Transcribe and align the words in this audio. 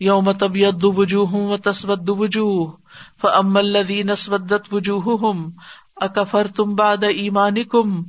یوم 0.00 0.32
طبیعت 0.32 0.84
وجوہ 0.84 1.32
و 1.32 1.56
تسبت 1.56 1.98
وجوہ 2.06 2.72
فام 3.20 3.56
الذین 3.56 4.10
اسودت 4.10 4.74
وجوہہم 4.74 5.50
اکفر 5.96 6.46
تم 6.56 6.74
باد 6.74 6.96
ایمان 6.96 7.62
کم 7.64 8.02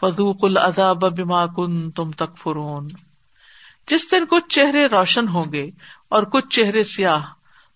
فضوق 0.00 0.44
العذاب 0.44 1.18
بما 1.18 1.46
کنتم 1.46 2.10
تکفرون۔ 2.12 2.88
جس 3.88 4.12
دن 4.12 4.24
کچھ 4.30 4.44
چہرے 4.48 4.86
روشن 4.86 5.28
ہوں 5.28 5.52
گے 5.52 5.70
اور 6.08 6.22
کچھ 6.22 6.48
چہرے 6.48 6.84
سیاہ، 6.84 7.20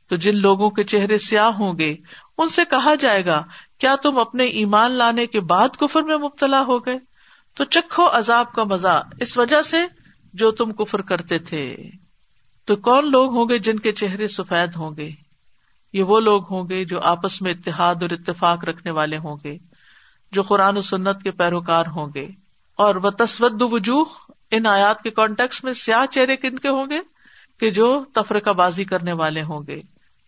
تو 0.08 0.16
جن 0.16 0.36
لوگوں 0.36 0.70
کے 0.70 0.84
چہرے 0.84 1.18
سیاہ 1.18 1.46
ہوں 1.46 1.78
گے، 1.78 1.96
ان 2.38 2.48
سے 2.48 2.62
کہا 2.70 2.94
جائے 2.94 3.26
گا، 3.26 3.42
کیا 3.78 3.94
تم 4.02 4.18
اپنے 4.18 4.44
ایمان 4.44 4.92
لانے 4.92 5.26
کے 5.26 5.40
بعد 5.40 5.68
کفر 5.68 6.02
میں 6.02 6.16
مبتلا 6.16 6.60
ہو 6.60 6.86
گئے؟ 6.86 6.98
تو 7.54 7.64
چکھو 7.64 8.06
عذاب 8.12 8.52
کا 8.52 8.64
مزہ 8.64 9.02
اس 9.20 9.38
وجہ 9.38 9.62
سے 9.62 9.76
جو 10.34 10.50
تم 10.50 10.72
کفر 10.72 11.00
کرتے 11.02 11.38
تھے۔ 11.38 11.76
تو 12.64 12.76
کون 12.76 13.10
لوگ 13.10 13.30
ہوں 13.30 13.48
گے 13.48 13.58
جن 13.58 13.78
کے 13.78 13.92
چہرے 13.92 14.28
سفید 14.28 14.76
ہوں 14.76 14.96
گے؟ 14.96 15.10
یہ 15.92 16.02
وہ 16.02 16.20
لوگ 16.20 16.52
ہوں 16.52 16.68
گے 16.68 16.84
جو 16.84 17.00
آپس 17.00 17.42
میں 17.42 17.52
اتحاد 17.52 17.94
اور 17.94 18.10
اتفاق 18.10 18.64
رکھنے 18.64 18.90
والے 18.90 19.16
ہوں 19.16 19.36
گے، 19.44 19.58
جو 20.32 20.42
قرآن 20.42 20.76
و 20.76 20.82
سنت 20.82 21.22
کے 21.22 21.30
پیروکار 21.30 21.84
ہوں 21.86 22.06
گے۔ 22.14 22.28
اور 22.76 22.94
وہ 22.94 23.10
تسود 23.10 23.62
وجوہ 23.62 24.04
ان 24.50 24.66
آیات 24.66 25.02
کے 25.02 25.10
کانٹیکس 25.10 25.64
میں 25.64 25.72
سیاہ 25.72 26.06
چہرے 26.06 26.36
کن 26.36 26.58
کے 26.58 26.68
ہوں 26.68 26.86
گے؟ 26.90 26.98
کہ 27.60 27.70
جو 27.70 28.04
تفرقہ 28.14 28.50
بازی 28.50 28.84
کرنے 28.84 29.12
والے 29.12 29.42
ہوں 29.42 29.60
گے، 29.66 29.80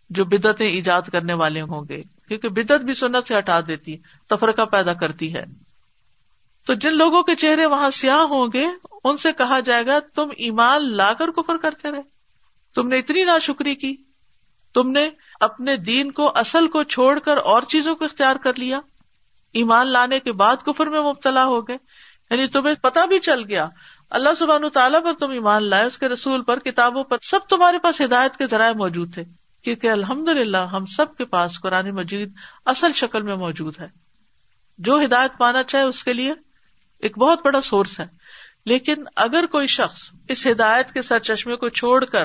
جو 0.09 0.25
بدعتیں 0.25 0.67
ایجاد 0.67 1.01
کرنے 1.01 1.33
والے 1.33 1.61
ہوں 1.61 1.81
گے۔ 1.89 2.03
کیونکہ 2.27 2.49
بدعت 2.49 2.79
بھی 2.79 2.93
سنت 2.93 3.27
سے 3.27 3.37
ہٹا 3.37 3.59
دیتی، 3.67 3.97
تفرقہ 4.27 4.65
پیدا 4.65 4.93
کرتی 4.93 5.35
ہے۔ 5.35 5.43
تو 6.67 6.73
جن 6.73 6.93
لوگوں 6.93 7.23
کے 7.23 7.35
چہرے 7.35 7.65
وہاں 7.65 7.89
سیاہ 7.89 8.17
ہوں 8.17 8.47
گے، 8.53 8.67
ان 9.03 9.17
سے 9.17 9.31
کہا 9.37 9.59
جائے 9.59 9.85
گا، 9.85 9.99
تم 10.15 10.29
ایمان 10.37 10.95
لا 10.97 11.13
کر 11.13 11.31
کفر 11.31 11.57
کرتے 11.57 11.91
رہے۔ 11.91 12.12
تم 12.75 12.87
نے 12.87 12.99
اتنی 12.99 13.23
نا 13.23 13.39
شکری 13.39 13.75
کی؟ 13.75 13.95
تم 14.73 14.89
نے 14.89 15.09
اپنے 15.39 15.77
دین 15.77 16.11
کو، 16.11 16.31
اصل 16.35 16.67
کو 16.67 16.83
چھوڑ 16.83 17.19
کر 17.19 17.37
اور 17.37 17.61
چیزوں 17.61 17.95
کو 17.95 18.05
اختیار 18.05 18.35
کر 18.35 18.51
لیا؟ 18.57 18.79
ایمان 19.53 19.87
لانے 19.87 20.19
کے 20.19 20.31
بعد 20.31 20.55
کفر 20.65 20.87
میں 20.87 21.01
مبتلا 21.01 21.45
ہو 21.45 21.67
گئے؟ 21.67 21.77
یعنی 22.29 22.47
تمہیں 22.47 22.75
پتا 22.81 23.05
بھی 23.05 23.19
چل 23.19 23.43
گیا۔ 23.47 23.67
اللہ 24.09 24.33
سبحان 24.37 24.69
تعالیٰ 24.69 25.03
پر 25.03 25.13
تم 25.13 25.31
ایمان 25.31 25.69
لائے، 25.69 25.85
اس 25.85 25.97
کے 25.97 26.09
رسول 26.09 26.41
پر، 26.41 26.59
کتابوں 26.59 27.03
پر، 27.03 27.17
سب 27.21 27.39
تمہارے 27.49 27.79
پاس 27.79 28.01
ہدایت 28.01 28.37
کے 28.37 28.47
ذرائع 28.47 28.73
موجود 28.73 29.13
تھے۔ 29.13 29.23
کیونکہ 29.63 29.91
الحمد 29.91 30.29
للہ 30.29 30.57
ہم 30.57 30.85
سب 30.85 31.17
کے 31.17 31.25
پاس 31.25 31.59
قرآن 31.59 31.91
مجید 31.91 32.33
اصل 32.65 32.91
شکل 32.93 33.21
میں 33.21 33.35
موجود 33.35 33.79
ہے۔ 33.79 33.87
جو 34.77 34.99
ہدایت 35.03 35.31
پانا 35.37 35.63
چاہے 35.63 35.83
اس 35.83 36.03
کے 36.03 36.13
لیے 36.13 36.33
ایک 36.99 37.17
بہت 37.17 37.39
بڑا 37.45 37.61
سورس 37.61 37.99
ہے۔ 37.99 38.05
لیکن 38.65 38.95
اگر 39.15 39.45
کوئی 39.45 39.67
شخص 39.67 40.11
اس 40.27 40.47
ہدایت 40.47 40.91
کے 40.91 41.01
سر 41.01 41.19
چشمے 41.19 41.55
کو 41.55 41.69
چھوڑ 41.69 42.05
کر 42.05 42.23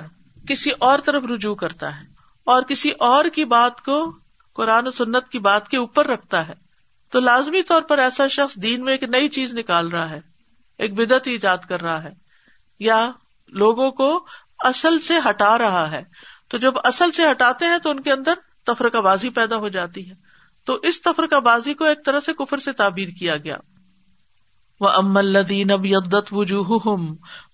کسی 0.48 0.70
اور 0.70 0.98
طرف 0.98 1.22
رجوع 1.24 1.54
کرتا 1.54 2.00
ہے 2.00 2.04
اور 2.44 2.62
کسی 2.62 2.90
اور 2.90 3.24
کی 3.24 3.44
بات 3.44 3.84
کو 3.84 4.18
قرآن 4.54 4.86
و 4.86 4.90
سنت 4.90 5.28
کی 5.28 5.38
بات 5.38 5.68
کے 5.68 5.78
اوپر 5.78 6.06
رکھتا 6.06 6.48
ہے 6.48 6.54
تو 7.12 7.20
لازمی 7.20 7.62
طور 7.62 7.82
پر 7.82 7.98
ایسا 7.98 8.28
شخص 8.28 8.56
دین 8.56 8.84
میں 8.84 8.92
ایک 8.92 9.02
نئی 9.02 9.28
چیز 9.28 9.54
نکال 9.54 9.88
رہا 9.88 10.10
ہے، 10.10 10.20
ایک 10.78 10.94
بدت 10.94 11.28
ایجاد 11.28 11.58
کر 11.58 11.82
رہا 11.82 12.02
ہے، 12.02 12.10
یا 12.78 13.10
لوگوں 13.46 13.90
کو 13.90 14.26
اصل 14.58 15.00
سے 15.00 15.14
ہٹا 15.28 15.58
رہا 15.58 15.90
ہے۔ 15.90 16.02
تو 16.48 16.58
جب 16.58 16.72
اصل 16.84 17.10
سے 17.10 17.30
ہٹاتے 17.30 17.64
ہیں 17.64 17.78
تو 17.78 17.90
ان 17.90 18.00
کے 18.00 18.12
اندر 18.12 18.34
تفرقہ 18.66 18.98
بازی 18.98 19.30
پیدا 19.30 19.56
ہو 19.56 19.68
جاتی 19.68 20.10
ہے۔ 20.10 20.14
تو 20.64 20.78
اس 20.82 21.02
تفرقہ 21.02 21.40
بازی 21.40 21.74
کو 21.74 21.84
ایک 21.84 22.04
طرح 22.04 22.20
سے 22.20 22.32
کفر 22.32 22.58
سے 22.58 22.72
تعبیر 22.72 23.08
کیا 23.08 23.36
گیا۔ 23.36 23.56
وہ 24.80 24.88
ام 24.88 25.16
الدین 25.16 25.70
اب 25.70 25.86
یدت 25.86 26.32
وجوہ 26.32 26.96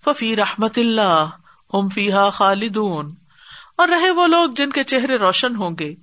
ففی 0.05 0.35
رحمت 0.35 0.77
اللہ 0.77 1.25
ہم 1.73 1.89
فیحا 1.89 2.29
خالدون۔ 2.29 3.15
اور 3.77 3.87
رہے 3.87 4.11
وہ 4.11 4.27
لوگ 4.27 4.49
جن 4.57 4.69
کے 4.69 4.83
چہرے 4.83 5.15
روشن 5.15 5.55
ہوں 5.55 5.75
گے، 5.79 5.95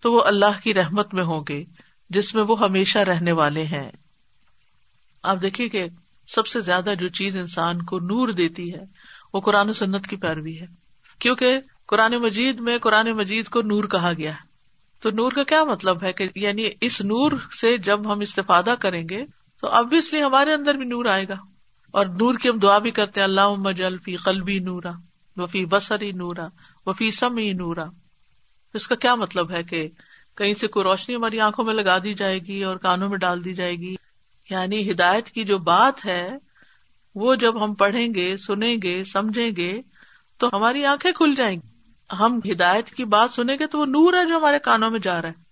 تو 0.00 0.12
وہ 0.12 0.22
اللہ 0.24 0.60
کی 0.62 0.74
رحمت 0.74 1.14
میں 1.14 1.24
ہوں 1.24 1.44
گے، 1.48 1.64
جس 2.10 2.34
میں 2.34 2.44
وہ 2.48 2.60
ہمیشہ 2.60 2.98
رہنے 2.98 3.32
والے 3.32 3.62
ہیں۔ 3.62 3.90
آپ 5.22 5.36
دیکھیے 5.42 5.68
کہ 5.68 5.86
سب 6.26 6.46
سے 6.46 6.60
زیادہ 6.60 6.90
جو 6.98 7.08
چیز 7.08 7.36
انسان 7.36 7.82
کو 7.82 7.98
نور 7.98 8.28
دیتی 8.28 8.74
ہے، 8.74 8.80
وہ 9.34 9.40
قرآن 9.40 9.68
و 9.68 9.72
سنت 9.72 10.06
کی 10.06 10.16
پیروی 10.16 10.60
ہے۔ 10.60 10.66
کیونکہ 11.18 11.58
قرآن 11.86 12.12
مجید 12.12 12.60
میں 12.60 12.78
قرآن 12.78 13.12
مجید 13.12 13.48
کو 13.48 13.62
نور 13.62 13.84
کہا 13.84 14.12
گیا 14.12 14.30
ہے۔ 14.30 14.48
تو 15.00 15.10
نور 15.10 15.32
کا 15.32 15.42
کیا 15.42 15.64
مطلب 15.64 16.02
ہے 16.02 16.12
کہ 16.12 16.28
یعنی 16.34 16.68
اس 16.80 17.00
نور 17.00 17.32
سے 17.60 17.78
جب 17.78 18.12
ہم 18.12 18.20
استفادہ 18.20 18.74
کریں 18.80 19.08
گے، 19.10 19.24
تو 19.60 19.68
ابویسلی 19.68 20.22
ہمارے 20.22 20.52
اندر 20.54 20.74
بھی 20.74 20.84
نور 20.84 21.04
آئے 21.04 21.28
گا۔ 21.28 21.36
اور 21.90 22.06
نور 22.06 22.34
کی 22.34 22.48
ہم 22.48 22.58
دعا 22.58 22.78
بھی 22.78 22.90
کرتے 22.90 23.22
اللہ 23.22 23.48
مجل 23.58 23.98
فی 23.98 24.16
قلبی 24.16 24.58
نورا۔ 24.58 24.90
وفی 25.38 25.66
بسری 25.66 26.12
نورا، 26.12 26.46
وفی 26.86 27.10
سمی 27.10 27.52
نورا۔ 27.52 27.84
اس 28.74 28.88
کا 28.88 28.94
کیا 28.94 29.14
مطلب 29.14 29.50
ہے 29.50 29.62
کہ 29.62 29.88
کہیں 30.36 30.54
سے 30.54 30.68
کوئی 30.68 30.82
روشنی 30.82 31.14
ہماری 31.14 31.40
آنکھوں 31.40 31.64
میں 31.64 31.74
لگا 31.74 31.98
دی 31.98 32.14
جائے 32.14 32.38
گی 32.38 32.64
اور 32.64 32.76
کانوں 32.76 33.08
میں 33.08 33.18
ڈال 33.18 33.44
دی 33.44 33.54
جائے 33.54 33.76
گی؟ 33.76 33.96
یعنی 34.50 34.90
ہدایت 34.90 35.26
کی 35.26 35.44
جو 35.44 35.58
بات 35.58 36.06
ہے، 36.06 36.28
وہ 37.14 37.34
جب 37.34 37.64
ہم 37.64 37.74
پڑھیں 37.74 38.14
گے، 38.14 38.36
سنیں 38.36 38.76
گے، 38.82 39.04
سمجھیں 39.04 39.50
گے، 39.56 39.80
تو 40.36 40.48
ہماری 40.52 40.84
آنکھیں 40.84 41.12
کھل 41.12 41.34
جائیں 41.34 41.56
گی۔ 41.56 41.68
ہم 42.20 42.40
ہدایت 42.52 42.90
کی 42.90 43.04
بات 43.04 43.30
سنیں 43.30 43.56
گے 43.60 43.66
تو 43.66 43.78
وہ 43.78 43.86
نور 43.86 44.14
ہے 44.14 44.24
جو 44.28 44.36
ہمارے 44.36 44.58
کانوں 44.58 44.90
میں 44.90 45.00
جا 45.00 45.22
رہا 45.22 45.28
ہے۔ 45.28 45.48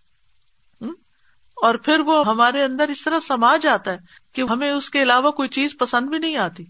اور 1.56 1.74
پھر 1.74 1.98
وہ 1.98 2.26
ہمارے 2.26 2.62
اندر 2.62 2.88
اس 2.88 3.04
طرح 3.04 3.20
سما 3.20 3.56
جاتا 3.56 3.90
ہے 3.90 3.96
کہ 4.32 4.42
ہمیں 4.50 4.70
اس 4.70 4.90
کے 4.90 5.02
علاوہ 5.02 5.30
کوئی 5.30 5.48
چیز 5.48 5.76
پسند 5.78 6.08
بھی 6.08 6.18
نہیں 6.18 6.36
آتی۔ 6.36 6.64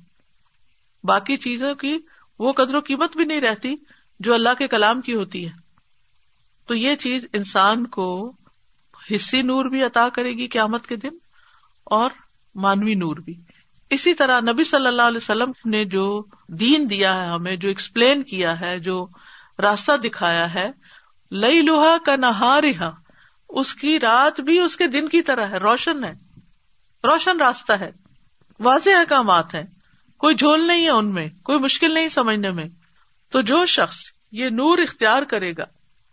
باقی 1.05 1.37
چیزوں 1.37 1.75
کی 1.75 1.99
وہ 2.39 2.53
قدر 2.53 2.75
و 2.75 2.81
قیمت 2.81 3.17
بھی 3.17 3.25
نہیں 3.25 3.41
رہتی 3.41 3.77
جو 4.21 4.35
اللہ 4.35 4.49
کے 4.59 4.69
کلام 4.69 5.01
کی 5.01 5.15
ہوتی 5.15 5.47
ہے۔ 5.47 5.53
تو 6.67 6.75
یہ 6.75 6.95
چیز 6.97 7.27
انسان 7.33 7.87
کو 7.87 8.33
حصی 9.15 9.43
نور 9.43 9.65
بھی 9.65 9.83
عطا 9.83 10.09
کرے 10.09 10.33
گی 10.33 10.47
قیامت 10.47 10.87
کے 10.87 10.97
دن 10.97 11.11
اور 11.85 12.11
مانوی 12.55 12.95
نور 12.95 13.17
بھی۔ 13.17 13.35
اسی 13.91 14.15
طرح 14.15 14.41
نبی 14.41 14.65
صلی 14.65 14.87
اللہ 14.87 15.03
علیہ 15.03 15.17
وسلم 15.17 15.53
نے 15.65 15.85
جو 15.85 16.25
دین 16.49 16.91
دیا 16.91 17.23
ہے 17.23 17.27
ہمیں، 17.27 17.57
جو 17.57 17.69
ایکسپلین 17.69 18.23
کیا 18.23 18.61
ہے، 18.61 18.79
جو 18.79 19.07
راستہ 19.59 19.97
دکھایا 19.97 20.55
ہے 20.55 20.71
لئی 21.33 21.63
لوہا 21.63 21.97
کا 22.07 22.17
نہا 22.17 22.61
رہا 22.61 22.91
اس 23.49 23.75
کی 23.75 24.01
رات 24.01 24.41
بھی 24.41 24.59
اس 24.59 24.77
کے 24.77 24.87
دن 24.87 25.09
کی 25.09 25.23
طرح 25.23 25.45
ہے، 25.45 25.57
روشن 25.57 26.05
ہے۔ 26.05 26.13
روشن 27.05 27.41
راستہ 27.41 27.73
ہے۔ 27.73 27.91
واضح 28.61 28.91
احکامات 28.91 29.55
ہیں۔ 29.55 29.63
کوئی 30.19 30.35
جھول 30.35 30.67
نہیں 30.67 30.85
ہے 30.85 30.91
ان 30.91 31.15
میں، 31.15 31.29
کوئی 31.43 31.59
مشکل 31.59 31.95
نہیں 31.95 32.09
سمجھنے 32.09 32.51
میں۔ 32.51 32.65
تو 33.31 33.41
جو 33.41 33.67
شخص 33.67 33.97
یہ 34.33 34.49
نور 34.51 34.79
اختیار 34.79 35.23
کرے 35.23 35.53
گا، 35.59 35.65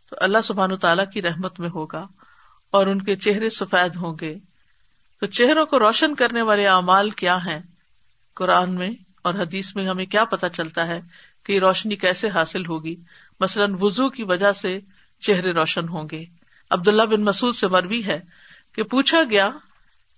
تو 0.09 0.15
اللہ 0.19 0.37
سبحان 0.43 0.77
تعالیٰ 0.77 1.05
کی 1.13 1.21
رحمت 1.21 1.59
میں 1.59 1.69
ہوگا 1.69 2.07
اور 2.71 2.87
ان 2.87 3.01
کے 3.01 3.15
چہرے 3.15 3.49
سفید 3.49 3.95
ہوں 3.95 4.17
گے۔ 4.21 4.35
تو 5.19 5.25
چہروں 5.27 5.65
کو 5.65 5.79
روشن 5.79 6.15
کرنے 6.15 6.41
والے 6.41 6.67
اعمال 6.67 7.09
کیا 7.09 7.37
ہیں؟ 7.45 7.59
قرآن 8.35 8.75
میں 8.75 8.91
اور 9.21 9.33
حدیث 9.33 9.75
میں 9.75 9.87
ہمیں 9.87 10.05
کیا 10.05 10.25
پتا 10.25 10.49
چلتا 10.49 10.87
ہے 10.87 11.01
کہ 11.43 11.59
روشنی 11.59 11.95
کیسے 11.95 12.29
حاصل 12.29 12.65
ہوگی؟ 12.65 12.95
مثلاً 13.39 13.75
وزو 13.79 14.09
کی 14.09 14.23
وجہ 14.23 14.51
سے 14.51 14.79
چہرے 15.19 15.51
روشن 15.51 15.87
ہوں 15.87 16.07
گے۔ 16.11 16.25
عبداللہ 16.69 17.03
بن 17.03 17.23
مسعود 17.23 17.55
سے 17.55 17.67
مروی 17.67 18.05
ہے 18.05 18.19
کہ 18.75 18.83
پوچھا 18.83 19.23
گیا، 19.31 19.49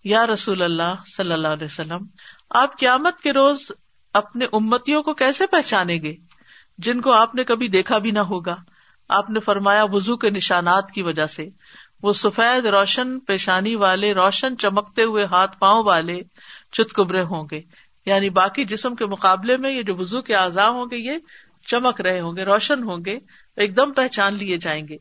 یا 0.03 0.27
رسول 0.27 0.61
اللہ 0.61 0.95
صلی 1.15 1.31
اللہ 1.31 1.47
علیہ 1.47 1.65
وسلم 1.65 2.05
آپ 2.49 2.79
قیامت 2.79 3.21
کے 3.21 3.33
روز 3.33 3.71
اپنے 4.13 4.45
امتیوں 4.53 5.03
کو 5.03 5.13
کیسے 5.13 5.47
پہچانیں 5.47 6.01
گے؟ 6.01 6.15
جن 6.77 7.01
کو 7.01 7.11
آپ 7.11 7.35
نے 7.35 7.43
کبھی 7.43 7.67
دیکھا 7.67 7.97
بھی 7.97 8.11
نہ 8.11 8.19
ہوگا۔ 8.19 8.55
آپ 9.09 9.29
نے 9.29 9.39
فرمایا 9.39 9.83
وزو 9.83 10.17
کے 10.17 10.29
نشانات 10.29 10.91
کی 10.91 11.01
وجہ 11.01 11.25
سے۔ 11.25 11.45
وہ 12.03 12.13
سفید 12.13 12.65
روشن، 12.65 13.19
پیشانی 13.19 13.75
والے، 13.75 14.13
روشن 14.13 14.57
چمکتے 14.57 15.03
ہوئے 15.03 15.25
ہاتھ 15.25 15.59
پاؤں 15.59 15.83
والے 15.83 16.19
چتکبرے 16.71 17.21
ہوں 17.21 17.47
گے۔ 17.51 17.61
یعنی 18.05 18.29
باقی 18.29 18.63
جسم 18.63 18.95
کے 18.95 19.05
مقابلے 19.05 19.57
میں 19.57 19.71
یہ 19.71 19.81
جو 19.81 19.95
وزو 19.95 20.21
کے 20.21 20.35
اعضاء 20.35 20.67
ہوں 20.67 20.85
گے، 20.91 20.97
یہ 20.97 21.13
چمک 21.67 22.01
رہے 22.01 22.19
ہوں 22.19 22.35
گے، 22.35 22.43
روشن 22.43 22.83
ہوں 22.83 22.97
گے، 23.05 23.19
ایک 23.55 23.77
دم 23.77 23.93
پہچان 23.93 24.33
لیے 24.33 24.57
جائیں 24.57 24.87
گے۔ 24.87 24.97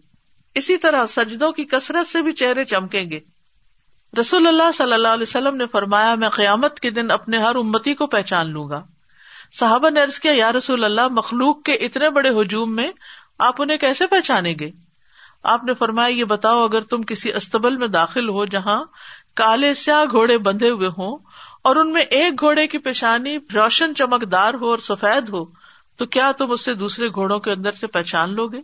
اسی 0.55 0.76
طرح 0.76 1.06
سجدوں 1.06 1.52
کی 1.52 1.64
کثرت 1.64 2.06
سے 2.06 2.23
بھی 2.23 2.32
چہرے 2.32 2.64
چمکیں 2.64 3.11
گے۔ 3.11 3.20
رسول 4.20 4.46
اللہ 4.46 4.70
صلی 4.75 4.93
اللہ 4.93 5.08
علیہ 5.08 5.22
وسلم 5.22 5.56
نے 5.56 5.66
فرمایا، 5.66 6.14
میں 6.14 6.28
قیامت 6.28 6.81
کے 6.81 6.90
دن 6.90 7.11
اپنے 7.11 7.38
ہر 7.38 7.56
امتی 7.56 7.94
کو 7.94 8.06
پہچان 8.06 8.50
لوں 8.50 8.69
گا۔ 8.69 8.84
صحابہ 9.52 9.90
نے 9.90 10.02
عرض 10.02 10.19
کیا، 10.19 10.32
یا 10.34 10.52
رسول 10.52 10.84
اللہ، 10.84 11.08
مخلوق 11.08 11.62
کے 11.62 11.72
اتنے 11.72 12.11
بڑے 12.11 12.31
ہجوم 12.31 12.76
میں 12.76 12.90
آپ 13.38 13.62
انہیں 13.62 13.78
کیسے 13.78 14.06
پہچانیں 14.06 14.55
گے؟ 14.61 14.70
آپ 15.43 15.64
نے 15.64 15.75
فرمایا، 15.75 16.08
یہ 16.08 16.25
بتاؤ، 16.25 16.64
اگر 16.64 16.81
تم 16.81 17.02
کسی 17.02 17.32
استبل 17.32 17.76
میں 17.76 17.88
داخل 17.88 18.28
ہو 18.28 18.44
جہاں 18.44 18.84
کالے 19.34 19.75
سیاہ 19.75 20.05
گھوڑے 20.11 20.38
بندھے 20.38 20.70
ہوئے 20.70 20.88
ہوں 20.88 21.19
اور 21.64 21.76
ان 21.76 21.93
میں 21.93 22.02
ایک 22.02 22.40
گھوڑے 22.40 22.66
کی 22.66 22.78
پیشانی 22.78 23.38
روشن 23.55 23.94
چمکدار 23.94 24.55
ہو 24.55 24.70
اور 24.70 24.78
سفید 24.78 25.28
ہو، 25.28 25.44
تو 25.96 26.06
کیا 26.06 26.32
تم 26.32 26.50
اس 26.50 26.64
سے 26.64 26.75
دوسرے 26.75 27.08
گھوڑوں 27.08 27.38
کے 27.38 27.50
اندر 27.52 27.72
سے 27.72 27.87
پہچان 27.87 28.34
لو 28.34 28.46
گے 28.46 28.61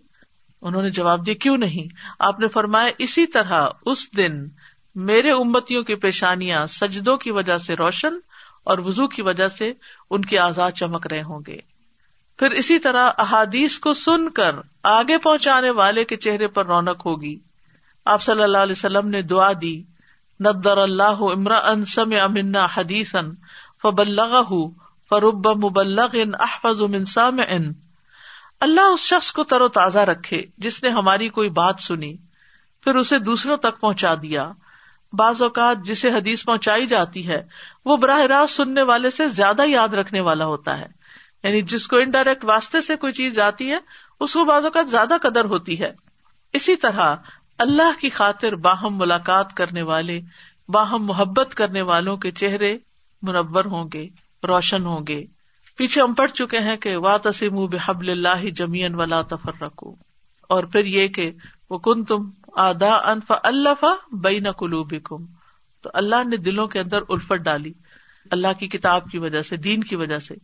انہوں 0.62 0.82
نے 0.82 0.90
جواب 0.90 1.26
دیا، 1.26 1.34
کیوں 1.34 1.56
نہیں؟ 1.56 1.94
آپ 2.18 2.40
نے 2.40 2.48
فرمایا، 2.48 2.90
اسی 2.98 3.26
طرح 3.26 3.66
اس 3.86 4.16
دن 4.16 4.46
میرے 4.94 5.30
امتیوں 5.30 5.82
کی 5.82 5.94
پیشانیاں 5.94 6.66
سجدوں 6.66 7.16
کی 7.16 7.30
وجہ 7.30 7.58
سے 7.58 7.74
روشن 7.74 8.14
اور 8.64 8.78
وزو 8.78 9.08
کی 9.08 9.22
وجہ 9.22 9.48
سے 9.48 9.72
ان 10.10 10.24
کے 10.24 10.38
آزاد 10.38 10.72
چمک 10.72 11.06
رہے 11.06 11.22
ہوں 11.22 11.40
گے۔ 11.46 11.56
پھر 12.38 12.50
اسی 12.50 12.78
طرح 12.78 13.10
احادیث 13.18 13.78
کو 13.78 13.92
سن 13.92 14.30
کر 14.30 14.54
آگے 14.82 15.18
پہنچانے 15.18 15.70
والے 15.70 16.04
کے 16.04 16.16
چہرے 16.16 16.48
پر 16.48 16.66
رونق 16.66 17.06
ہوگی۔ 17.06 17.38
آپ 18.04 18.22
صلی 18.22 18.42
اللہ 18.42 18.58
علیہ 18.58 18.72
وسلم 18.72 19.08
نے 19.08 19.22
دعا 19.22 19.52
دی، 19.62 19.82
ندر 20.40 20.76
اللہ 20.76 21.20
امرا 21.20 21.58
ان 21.58 21.84
سم 21.84 22.10
امنا 22.22 22.66
حدیث 22.76 23.14
فبل 23.82 24.20
فرب 25.08 25.48
مبلغ 25.64 26.08
ان 26.12 26.30
احفظ 26.40 26.82
سام 27.06 27.40
ان 27.48 27.72
اللہ 28.60 28.80
اس 28.80 29.00
شخص 29.00 29.32
کو 29.32 29.44
تر 29.44 29.60
و 29.60 29.68
تازہ 29.68 29.98
رکھے 29.98 30.42
جس 30.58 30.82
نے 30.82 30.88
ہماری 30.88 31.28
کوئی 31.28 31.50
بات 31.50 31.80
سنی، 31.80 32.16
پھر 32.84 32.96
اسے 32.96 33.18
دوسروں 33.18 33.56
تک 33.56 33.80
پہنچا 33.80 34.14
دیا۔ 34.22 34.52
بعض 35.12 35.42
اوقات 35.42 35.76
جسے 35.84 36.10
حدیث 36.10 36.44
پہنچائی 36.44 36.86
جاتی 36.86 37.28
ہے، 37.28 37.46
وہ 37.84 37.96
براہ 37.96 38.20
راست 38.20 38.54
سننے 38.54 38.82
والے 38.82 39.10
سے 39.10 39.28
زیادہ 39.28 39.62
یاد 39.66 39.88
رکھنے 39.88 40.20
والا 40.20 40.44
ہوتا 40.44 40.78
ہے۔ 40.78 40.86
یعنی 41.42 41.62
جس 41.62 41.88
کو 41.88 41.96
انڈائریکٹ 41.96 42.44
واسطے 42.44 42.80
سے 42.80 42.96
کوئی 42.96 43.12
چیز 43.12 43.38
آتی 43.38 43.70
ہے، 43.70 43.78
اس 44.20 44.32
کو 44.32 44.44
بعض 44.44 44.64
اوقات 44.64 44.90
زیادہ 44.90 45.14
قدر 45.22 45.44
ہوتی 45.44 45.80
ہے۔ 45.80 45.92
اسی 46.52 46.76
طرح 46.76 47.16
اللہ 47.58 48.00
کی 48.00 48.10
خاطر 48.10 48.54
باہم 48.54 48.98
ملاقات 48.98 49.54
کرنے 49.54 49.82
والے، 49.82 50.20
باہم 50.68 51.06
محبت 51.06 51.54
کرنے 51.54 51.82
والوں 51.82 52.16
کے 52.16 52.30
چہرے 52.30 52.78
منور 53.22 53.64
ہوں 53.64 53.88
گے، 53.94 54.08
روشن 54.48 54.86
ہوں 54.86 55.06
گے۔ 55.08 55.24
پیچھے 55.76 56.02
ہم 56.02 56.14
پڑھ 56.14 56.30
چکے 56.30 56.58
ہیں 56.58 56.76
کہ 56.76 56.96
وا 56.96 57.16
تسیم 57.22 57.66
بحب 57.66 58.00
اللہ 58.00 58.50
جمین 58.50 58.94
ولا 58.94 59.22
تفر 59.22 59.62
رکھو 59.62 59.94
اور 60.48 60.64
پھر 60.64 60.84
یہ 60.84 61.08
کہ 61.08 61.32
وہ 61.70 61.78
کن 61.78 62.04
تم 62.04 62.30
آدا 62.56 62.94
انف 62.94 63.32
اللہ 63.42 63.84
بین 64.12 64.46
کم 65.04 65.26
تو 65.82 65.90
اللہ 65.94 66.28
نے 66.28 66.36
دلوں 66.36 66.66
کے 66.66 66.80
اندر 66.80 66.98
الفت 67.08 67.32
ڈالی، 67.32 67.72
اللہ 68.30 68.48
کی 68.58 68.68
کتاب 68.68 69.10
کی 69.10 69.18
وجہ 69.18 69.42
سے، 69.42 69.56
دین 69.56 69.80
کی 69.80 69.96
وجہ 69.96 70.18
سے۔ 70.18 70.34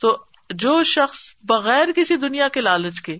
تو 0.00 0.24
جو 0.50 0.82
شخص 0.82 1.18
بغیر 1.42 1.88
کسی 1.96 2.16
دنیا 2.16 2.48
کے 2.48 2.60
لالچ 2.60 3.00
کے 3.00 3.18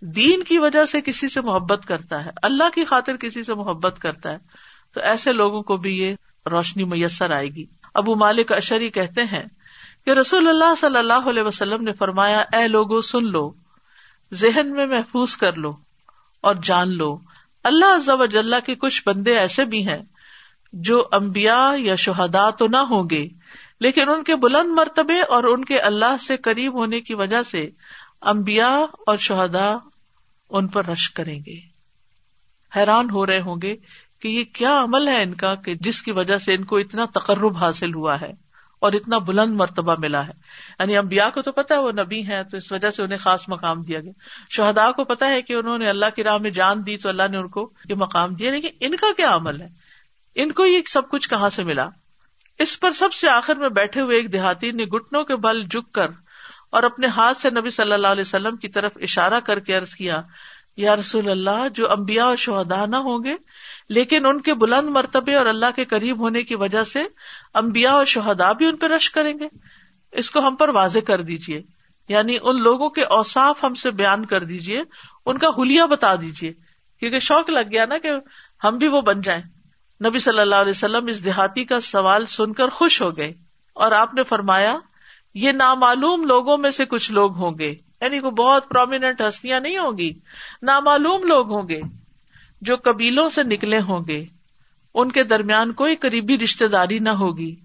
دین 0.00 0.42
کی 0.42 0.58
وجہ 0.58 0.84
سے 0.84 1.00
کسی 1.00 1.28
سے 1.28 1.40
محبت 1.40 1.84
کرتا 1.86 2.24
ہے، 2.24 2.30
اللہ 2.42 2.68
کی 2.74 2.84
خاطر 2.84 3.16
کسی 3.16 3.42
سے 3.42 3.54
محبت 3.54 3.98
کرتا 3.98 4.30
ہے، 4.30 4.38
تو 4.94 5.00
ایسے 5.00 5.32
لوگوں 5.32 5.62
کو 5.62 5.76
بھی 5.76 5.98
یہ 5.98 6.14
روشنی 6.50 6.84
میسر 6.84 7.30
آئے 7.30 7.48
گی۔ 7.48 7.66
ابو 7.94 8.14
مالک 8.14 8.52
اشری 8.52 8.90
کہتے 8.90 9.24
ہیں 9.24 9.44
کہ 10.04 10.10
رسول 10.10 10.48
اللہ 10.48 10.74
صلی 10.74 10.98
اللہ 10.98 11.28
علیہ 11.28 11.42
وسلم 11.42 11.82
نے 11.82 11.92
فرمایا، 11.92 12.38
اے 12.52 12.68
لوگو، 12.68 13.00
سن 13.00 13.24
لو، 13.24 13.52
ذہن 14.32 14.72
میں 14.72 14.86
محفوظ 14.86 15.36
کر 15.36 15.56
لو 15.56 15.76
اور 16.40 16.54
جان 16.62 16.96
لو۔ 16.96 17.18
اللہ 17.64 18.26
جل 18.26 18.54
کے 18.66 18.74
کچھ 18.74 19.02
بندے 19.06 19.38
ایسے 19.38 19.64
بھی 19.64 19.88
ہیں 19.88 20.02
جو 20.72 21.08
امبیا 21.12 21.72
یا 21.76 21.94
شہدا 21.94 22.50
تو 22.50 22.66
نہ 22.66 22.76
ہوں 22.76 23.10
گے، 23.10 23.28
لیکن 23.80 24.08
ان 24.08 24.24
کے 24.24 24.36
بلند 24.36 24.72
مرتبے 24.72 25.20
اور 25.20 25.44
ان 25.44 25.64
کے 25.64 25.78
اللہ 25.78 26.16
سے 26.26 26.36
قریب 26.36 26.74
ہونے 26.74 27.00
کی 27.00 27.14
وجہ 27.14 27.42
سے 27.42 27.70
امبیا 28.20 28.84
اور 29.06 29.16
شہدا 29.16 29.76
ان 30.50 30.68
پر 30.68 30.86
رش 30.86 31.10
کریں 31.10 31.40
گے۔ 31.46 31.58
حیران 32.76 33.10
ہو 33.10 33.26
رہے 33.26 33.40
ہوں 33.40 33.56
گے 33.62 33.76
کہ 34.20 34.28
یہ 34.28 34.44
کیا 34.44 34.82
عمل 34.82 35.08
ہے 35.08 35.22
ان 35.22 35.34
کا 35.34 35.54
کہ 35.54 35.74
جس 35.74 36.02
کی 36.02 36.12
وجہ 36.12 36.38
سے 36.38 36.54
ان 36.54 36.64
کو 36.64 36.76
اتنا 36.76 37.04
تقرب 37.04 37.56
حاصل 37.56 37.94
ہوا 37.94 38.20
ہے۔ 38.20 38.49
اور 38.80 38.92
اتنا 38.92 39.18
بلند 39.18 39.56
مرتبہ 39.56 39.94
ملا 39.98 40.26
ہے۔ 40.26 40.32
یعنی 40.78 40.96
امبیا 40.96 41.30
کو 41.30 41.42
تو 41.42 41.52
پتا 41.52 41.74
ہے 41.74 41.80
وہ 41.80 41.92
نبی 41.92 42.26
ہے 42.26 42.44
تو 42.44 42.56
اس 42.56 42.72
وجہ 42.72 42.90
سے 42.90 43.02
انہیں 43.02 43.18
خاص 43.18 43.48
مقام 43.48 43.82
دیا 43.82 44.00
گیا۔ 44.00 44.12
شہدا 44.50 44.92
کو 44.92 45.04
پتا 45.04 45.28
ہے 45.28 45.42
کہ 45.42 45.52
انہوں 45.52 45.78
نے 45.78 45.88
اللہ 45.88 46.06
کی 46.16 46.24
راہ 46.24 46.38
میں 46.38 46.50
جان 46.50 46.86
دی، 46.86 46.96
تو 46.96 47.08
اللہ 47.08 47.22
نے 47.30 47.36
ان 47.36 47.48
کو 47.48 47.72
یہ 47.88 47.94
مقام 47.94 48.34
دیا۔ 48.34 48.46
یعنی 48.46 48.60
لیکن 48.60 48.76
ان 48.80 48.96
کا 48.96 49.06
کیا 49.16 49.34
عمل 49.34 49.60
ہے؟ 49.60 49.68
ان 50.34 50.52
کو 50.52 50.66
یہ 50.66 50.80
سب 50.88 51.08
کچھ 51.10 51.28
کہاں 51.28 51.48
سے 51.48 51.64
ملا؟ 51.64 51.88
اس 52.58 52.80
پر 52.80 52.92
سب 52.92 53.12
سے 53.12 53.28
آخر 53.28 53.54
میں 53.54 53.68
بیٹھے 53.68 54.00
ہوئے 54.00 54.16
ایک 54.16 54.32
دیہاتی 54.32 54.70
نے 54.70 54.84
گٹنوں 54.84 55.24
کے 55.24 55.36
بل 55.36 55.62
جک 55.62 55.92
کر 55.92 56.08
اور 56.70 56.82
اپنے 56.82 57.06
ہاتھ 57.06 57.38
سے 57.38 57.50
نبی 57.50 57.70
صلی 57.70 57.92
اللہ 57.92 58.06
علیہ 58.06 58.20
وسلم 58.20 58.56
کی 58.56 58.68
طرف 58.68 58.92
اشارہ 59.00 59.40
کر 59.40 59.60
کے 59.60 59.76
عرض 59.76 59.94
کیا، 59.94 60.22
یا 60.76 60.96
رسول 60.96 61.30
اللہ، 61.30 61.68
جو 61.74 61.90
امبیا 61.90 62.24
اور 62.24 62.36
شہدا 62.36 62.86
نہ 62.86 62.96
ہوں 62.96 63.24
گے، 63.24 63.36
لیکن 63.88 64.26
ان 64.26 64.40
کے 64.40 64.54
بلند 64.54 64.88
مرتبے 64.88 65.34
اور 65.34 65.46
اللہ 65.46 65.66
کے 65.76 65.84
قریب 65.84 66.18
ہونے 66.18 66.42
کی 66.42 66.54
وجہ 66.54 66.84
سے 66.84 67.00
امبیا 67.54 67.92
اور 67.92 68.04
شہدا 68.04 68.52
بھی 68.52 68.66
ان 68.66 68.76
پہ 68.76 68.86
رش 68.86 69.10
کریں 69.10 69.38
گے۔ 69.38 69.48
اس 70.12 70.30
کو 70.30 70.46
ہم 70.46 70.56
پر 70.56 70.68
واضح 70.68 70.98
کر 70.98 71.22
دیجیے 71.22 71.62
یعنی 72.08 72.36
ان 72.42 72.62
لوگوں 72.62 72.90
کے 72.90 73.04
اوساف 73.04 73.64
ہم 73.64 73.74
سے 73.74 73.90
بیان 73.90 74.24
کر 74.24 74.44
دیجیے 74.44 74.82
ان 75.26 75.38
کا 75.38 75.48
ہولیا 75.48 75.86
بتا 75.86 76.14
دیجیے 76.14 76.52
کیونکہ 77.00 77.18
شوق 77.18 77.50
لگ 77.50 77.72
گیا 77.72 77.84
نا 77.84 77.98
کہ 77.98 78.10
ہم 78.64 78.78
بھی 78.78 78.88
وہ 78.88 79.00
بن 79.00 79.20
جائیں۔ 79.20 79.42
نبی 80.06 80.18
صلی 80.18 80.40
اللہ 80.40 80.54
علیہ 80.54 80.70
وسلم 80.70 81.06
اس 81.06 81.24
دیہاتی 81.24 81.64
کا 81.64 81.80
سوال 81.80 82.26
سن 82.26 82.52
کر 82.52 82.68
خوش 82.68 83.02
ہو 83.02 83.16
گئے۔ 83.16 83.32
اور 83.74 83.92
آپ 83.92 84.14
نے 84.14 84.22
فرمایا، 84.22 84.76
یہ 85.34 85.52
نامعلوم 85.52 86.24
لوگوں 86.24 86.58
میں 86.58 86.70
سے 86.70 86.84
کچھ 86.84 87.12
لوگ 87.12 87.36
ہوں 87.36 87.58
گے۔ 87.58 87.70
یعنی 88.00 88.18
کوئی 88.18 88.32
بہت 88.32 88.68
پرومیننٹ 88.68 89.20
ہستیاں 89.20 89.60
نہیں 89.60 89.78
ہوں 89.78 89.98
گی۔ 89.98 90.12
نامعلوم 90.62 91.22
لوگ 91.22 91.52
ہوں 91.52 91.68
گے 91.68 91.80
جو 92.60 92.76
قبیلوں 92.76 93.28
سے 93.28 93.42
نکلے 93.42 93.80
ہوں 93.80 94.00
گے۔ 94.08 94.24
ان 94.94 95.12
کے 95.12 95.24
درمیان 95.24 95.72
کوئی 95.72 95.96
قریبی 95.96 96.38
رشتے 96.38 96.68
داری 96.68 96.98
نہ 96.98 97.10
ہوگی۔ 97.10 97.56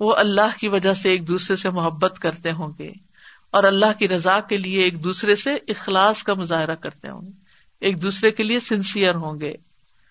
وہ 0.00 0.14
اللہ 0.16 0.58
کی 0.60 0.68
وجہ 0.68 0.94
سے 0.94 1.10
ایک 1.10 1.28
دوسرے 1.28 1.56
سے 1.56 1.70
محبت 1.70 2.18
کرتے 2.18 2.52
ہوں 2.52 2.72
گے 2.78 2.92
اور 3.50 3.64
اللہ 3.64 3.98
کی 3.98 4.08
رضا 4.08 4.40
کے 4.40 4.56
لیے 4.56 4.82
ایک 4.82 5.04
دوسرے 5.04 5.34
سے 5.34 5.54
اخلاص 5.54 6.22
کا 6.22 6.34
مظاہرہ 6.34 6.74
کرتے 6.74 7.08
ہوں 7.08 7.22
گے۔ 7.22 7.30
ایک 7.80 8.02
دوسرے 8.02 8.30
کے 8.30 8.42
لیے 8.42 8.60
سنسیئر 8.60 9.14
ہوں 9.14 9.40
گے۔ 9.40 9.52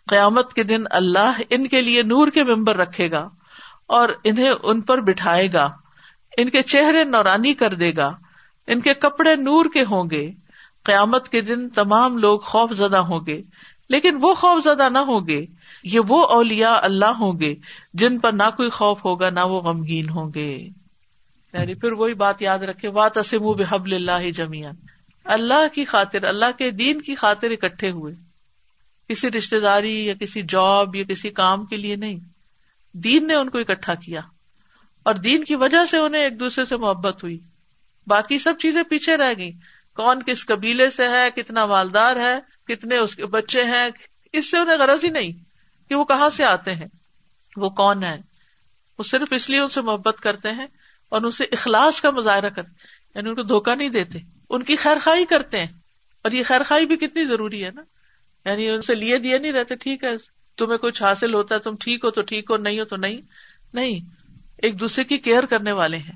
قیامت 0.08 0.54
کے 0.54 0.64
دن 0.64 0.84
اللہ 0.92 1.42
ان 1.50 1.68
کے 1.68 1.82
لیے 1.82 2.04
نور 2.04 2.28
کے 2.28 2.44
ممبر 2.44 2.78
رکھے 2.78 3.12
گا 3.12 3.30
اور 3.88 4.10
انہیں 4.24 4.52
ان 4.64 4.82
پر 4.82 5.02
بٹھائے 5.02 5.54
گا۔ 5.54 5.70
ان 6.38 6.50
کے 6.50 6.62
چہرے 6.62 7.04
نورانی 7.04 7.54
کر 7.54 7.74
دے 7.74 7.92
گا۔ 7.98 8.14
ان 8.68 8.82
کے 8.82 8.94
کپڑے 8.94 9.36
نور 9.36 9.66
کے 9.74 9.82
ہوں 9.82 10.10
گے۔ 10.10 10.32
قیامت 10.84 11.30
کے 11.30 11.42
دن 11.42 11.70
تمام 11.70 12.18
لوگ 12.18 12.40
خوف 12.40 12.72
زدہ 12.72 12.98
ہوں 12.98 13.20
گے۔ 13.28 13.42
لیکن 13.90 14.18
وہ 14.22 14.34
خوف 14.34 14.64
زدہ 14.64 14.90
نہ 14.90 14.98
ہوں 14.98 15.28
گے۔ 15.28 15.46
یہ 15.84 16.00
وہ 16.08 16.24
اولیا 16.24 16.80
اللہ 16.82 17.06
ہوں 17.06 17.40
گے 17.40 17.56
جن 17.94 18.20
پر 18.20 18.32
نہ 18.32 18.50
کوئی 18.58 18.70
خوف 18.70 19.06
ہوگا، 19.06 19.30
نہ 19.30 19.40
وہ 19.40 19.62
غمگین 19.62 20.10
ہوں 20.10 20.32
گے۔ 20.36 20.68
یعنی 21.54 21.74
پھر 21.74 21.92
وہی 21.92 22.14
بات 22.14 22.42
یاد 22.42 22.60
رکھے 22.60 22.88
وا 22.88 23.08
تسم 23.08 23.52
بحب 23.52 23.86
اللہ 23.86 24.32
جمیان 24.32 24.76
اللہ 25.26 25.74
کی 25.74 25.86
خاطر، 25.86 26.24
اللہ 26.24 26.58
کے 26.58 26.72
دین 26.72 27.02
کی 27.02 27.16
خاطر 27.16 27.52
اکٹھے 27.52 27.90
ہوئے۔ 27.92 28.14
کسی 29.10 29.32
رشتے 29.32 29.60
داری 29.60 30.06
یا 30.06 30.14
کسی 30.14 30.42
جاب 30.42 30.96
یا 30.96 31.04
کسی 31.04 31.30
کام 31.30 31.66
کے 31.66 31.76
لیے 31.76 31.96
نہیں۔ 31.96 32.20
دین 32.94 33.28
نے 33.28 33.36
ان 33.36 33.50
کو 33.50 33.58
اکٹھا 33.58 33.96
کیا۔ 33.96 34.22
اور 35.04 35.16
دین 35.16 35.44
کی 35.44 35.56
وجہ 35.56 35.86
سے 35.86 35.98
انہیں 35.98 36.24
ایک 36.24 36.40
دوسرے 36.40 36.66
سے 36.66 36.78
محبت 36.78 37.24
ہوئی۔ 37.24 37.40
باقی 38.08 38.38
سب 38.38 38.54
چیزیں 38.60 38.84
پیچھے 38.84 39.18
رہ 39.18 39.34
گئی 39.38 39.52
کون 39.96 40.24
کس 40.24 40.46
قبیلے 40.46 40.90
سے 40.90 41.08
ہے، 41.08 41.30
کتنا 41.36 41.66
مالدار 41.66 42.16
ہے، 42.16 42.40
کتنے 42.68 42.98
اس 42.98 43.16
کے 43.16 43.26
بچے 43.26 43.64
ہیں، 43.64 43.90
اس 44.34 44.52
سے 44.52 44.58
انہیں 44.58 44.78
غرض 44.78 45.04
ہی 45.04 45.10
نہیں۔ 45.10 45.49
کہ 45.90 45.96
وہ 45.96 46.04
کہاں 46.04 46.30
سے 46.30 46.46
آتے 46.46 46.76
ہیں؟ 46.76 46.88
وہ 47.58 47.70
کون 47.70 48.04
ہے 48.04 48.16
وہ 49.00 49.04
صرف 49.04 49.28
اس 49.32 49.50
لیے 49.50 49.60
ان 49.60 49.68
سے 49.68 49.82
محبت 49.82 50.20
کرتے 50.22 50.52
ہیں 50.52 50.68
اور 51.10 51.22
ان 51.22 51.32
سے 51.32 51.44
اخلاص 51.44 52.02
کا 52.02 52.10
مظاہرہ 52.10 52.50
کرتے 52.50 52.72
یعنی 53.16 53.30
ان 53.30 53.36
کو 53.36 53.42
دھوکہ 53.42 53.76
نہیں 53.76 53.90
دیتے۔ 53.90 54.20
ان 54.50 54.64
کی 54.64 54.76
خیر 54.76 54.98
خائی 55.04 55.26
کرتے 55.26 55.60
ہیں، 55.60 55.68
اور 56.24 56.32
یہ 56.32 56.44
خیر 56.46 56.62
خائی 56.64 56.86
بھی 56.86 56.96
کتنی 56.96 57.24
ضروری 57.24 57.66
ہے 57.66 57.72
نا؟ 57.72 57.82
یعنی 58.46 58.70
ان 58.70 58.82
سے 58.82 58.96
لیے 58.96 59.18
دیے 59.18 59.38
نہیں 59.38 59.52
رہتے، 59.52 59.76
ٹھیک 59.76 60.04
ہے، 60.04 60.10
تمہیں 60.58 60.78
کچھ 60.78 61.04
حاصل 61.04 61.34
ہوتا 61.34 61.56
ہے، 61.56 61.60
تم 61.60 61.76
ٹھیک 61.76 62.06
ہو 62.06 62.12
تو 62.12 62.22
ٹھیک 62.22 62.52
ہو، 62.52 62.58
نہیں 62.58 62.80
ہو 62.80 62.86
تو 62.86 62.96
نہیں۔ 62.96 63.22
نہیں، 63.74 64.00
ایک 64.58 64.80
دوسرے 64.80 65.04
کی 65.04 65.18
کیئر 65.18 65.46
کرنے 65.46 65.72
والے 65.72 65.98
ہیں۔ 65.98 66.16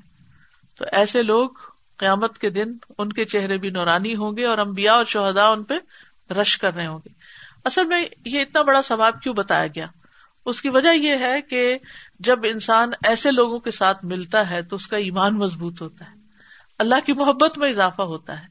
تو 0.78 0.84
ایسے 0.92 1.22
لوگ 1.22 1.48
قیامت 1.96 2.38
کے 2.38 2.50
دن 2.50 2.72
ان 2.98 3.12
کے 3.12 3.24
چہرے 3.24 3.58
بھی 3.58 3.70
نورانی 3.70 4.14
ہوں 4.14 4.36
گے 4.36 4.44
اور 4.44 4.58
امبیا 4.58 4.92
اور 4.92 5.04
شہدا 5.04 5.48
ان 5.48 5.62
پہ 5.64 5.74
رش 6.32 6.58
کر 6.58 6.74
رہے 6.74 6.86
ہوں 6.86 6.98
گے۔ 6.98 7.23
اصل 7.64 7.84
میں 7.84 8.04
یہ 8.24 8.40
اتنا 8.40 8.62
بڑا 8.62 8.82
ثواب 8.82 9.22
کیوں 9.22 9.34
بتایا 9.34 9.66
گیا؟ 9.66 9.86
اس 10.46 10.62
کی 10.62 10.68
وجہ 10.68 10.94
یہ 10.94 11.16
ہے 11.16 11.42
کہ 11.42 11.78
جب 12.18 12.38
انسان 12.44 12.90
ایسے 13.04 13.30
لوگوں 13.30 13.58
کے 13.58 13.70
ساتھ 13.70 14.04
ملتا 14.04 14.50
ہے 14.50 14.62
تو 14.62 14.76
اس 14.76 14.86
کا 14.86 14.96
ایمان 14.96 15.34
مضبوط 15.34 15.82
ہوتا 15.82 16.04
ہے۔ 16.04 16.14
اللہ 16.78 16.94
کی 17.06 17.12
محبت 17.12 17.58
میں 17.58 17.70
اضافہ 17.70 18.02
ہوتا 18.02 18.40
ہے۔ 18.40 18.46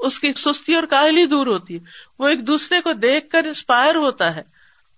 اس 0.00 0.20
کی 0.20 0.32
سستی 0.36 0.74
اور 0.74 0.84
کاہلی 0.84 1.26
دور 1.26 1.46
ہوتی 1.46 1.74
ہے۔ 1.74 1.80
وہ 2.18 2.28
ایک 2.28 2.46
دوسرے 2.46 2.80
کو 2.80 2.92
دیکھ 2.92 3.30
کر 3.30 3.44
انسپائر 3.44 3.94
ہوتا 3.94 4.36
ہے 4.36 4.42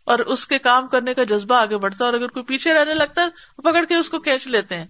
اور 0.05 0.19
اس 0.19 0.47
کے 0.47 0.59
کام 0.59 0.89
کرنے 0.89 1.15
کا 1.15 1.25
جذبہ 1.25 1.55
آگے 1.55 1.77
بڑھتا 1.77 2.05
ہے 2.05 2.11
اور 2.11 2.19
اگر 2.19 2.29
کوئی 2.29 2.45
پیچھے 2.45 2.75
رہنے 2.75 2.95
لگتا 2.95 3.23
ہے 3.23 3.29
پکڑ 3.57 3.85
کے 3.85 3.97
اس 3.97 4.09
کو 4.09 4.19
کھینچ 4.19 4.47
لیتے 4.47 4.77
ہیں۔ 4.77 4.87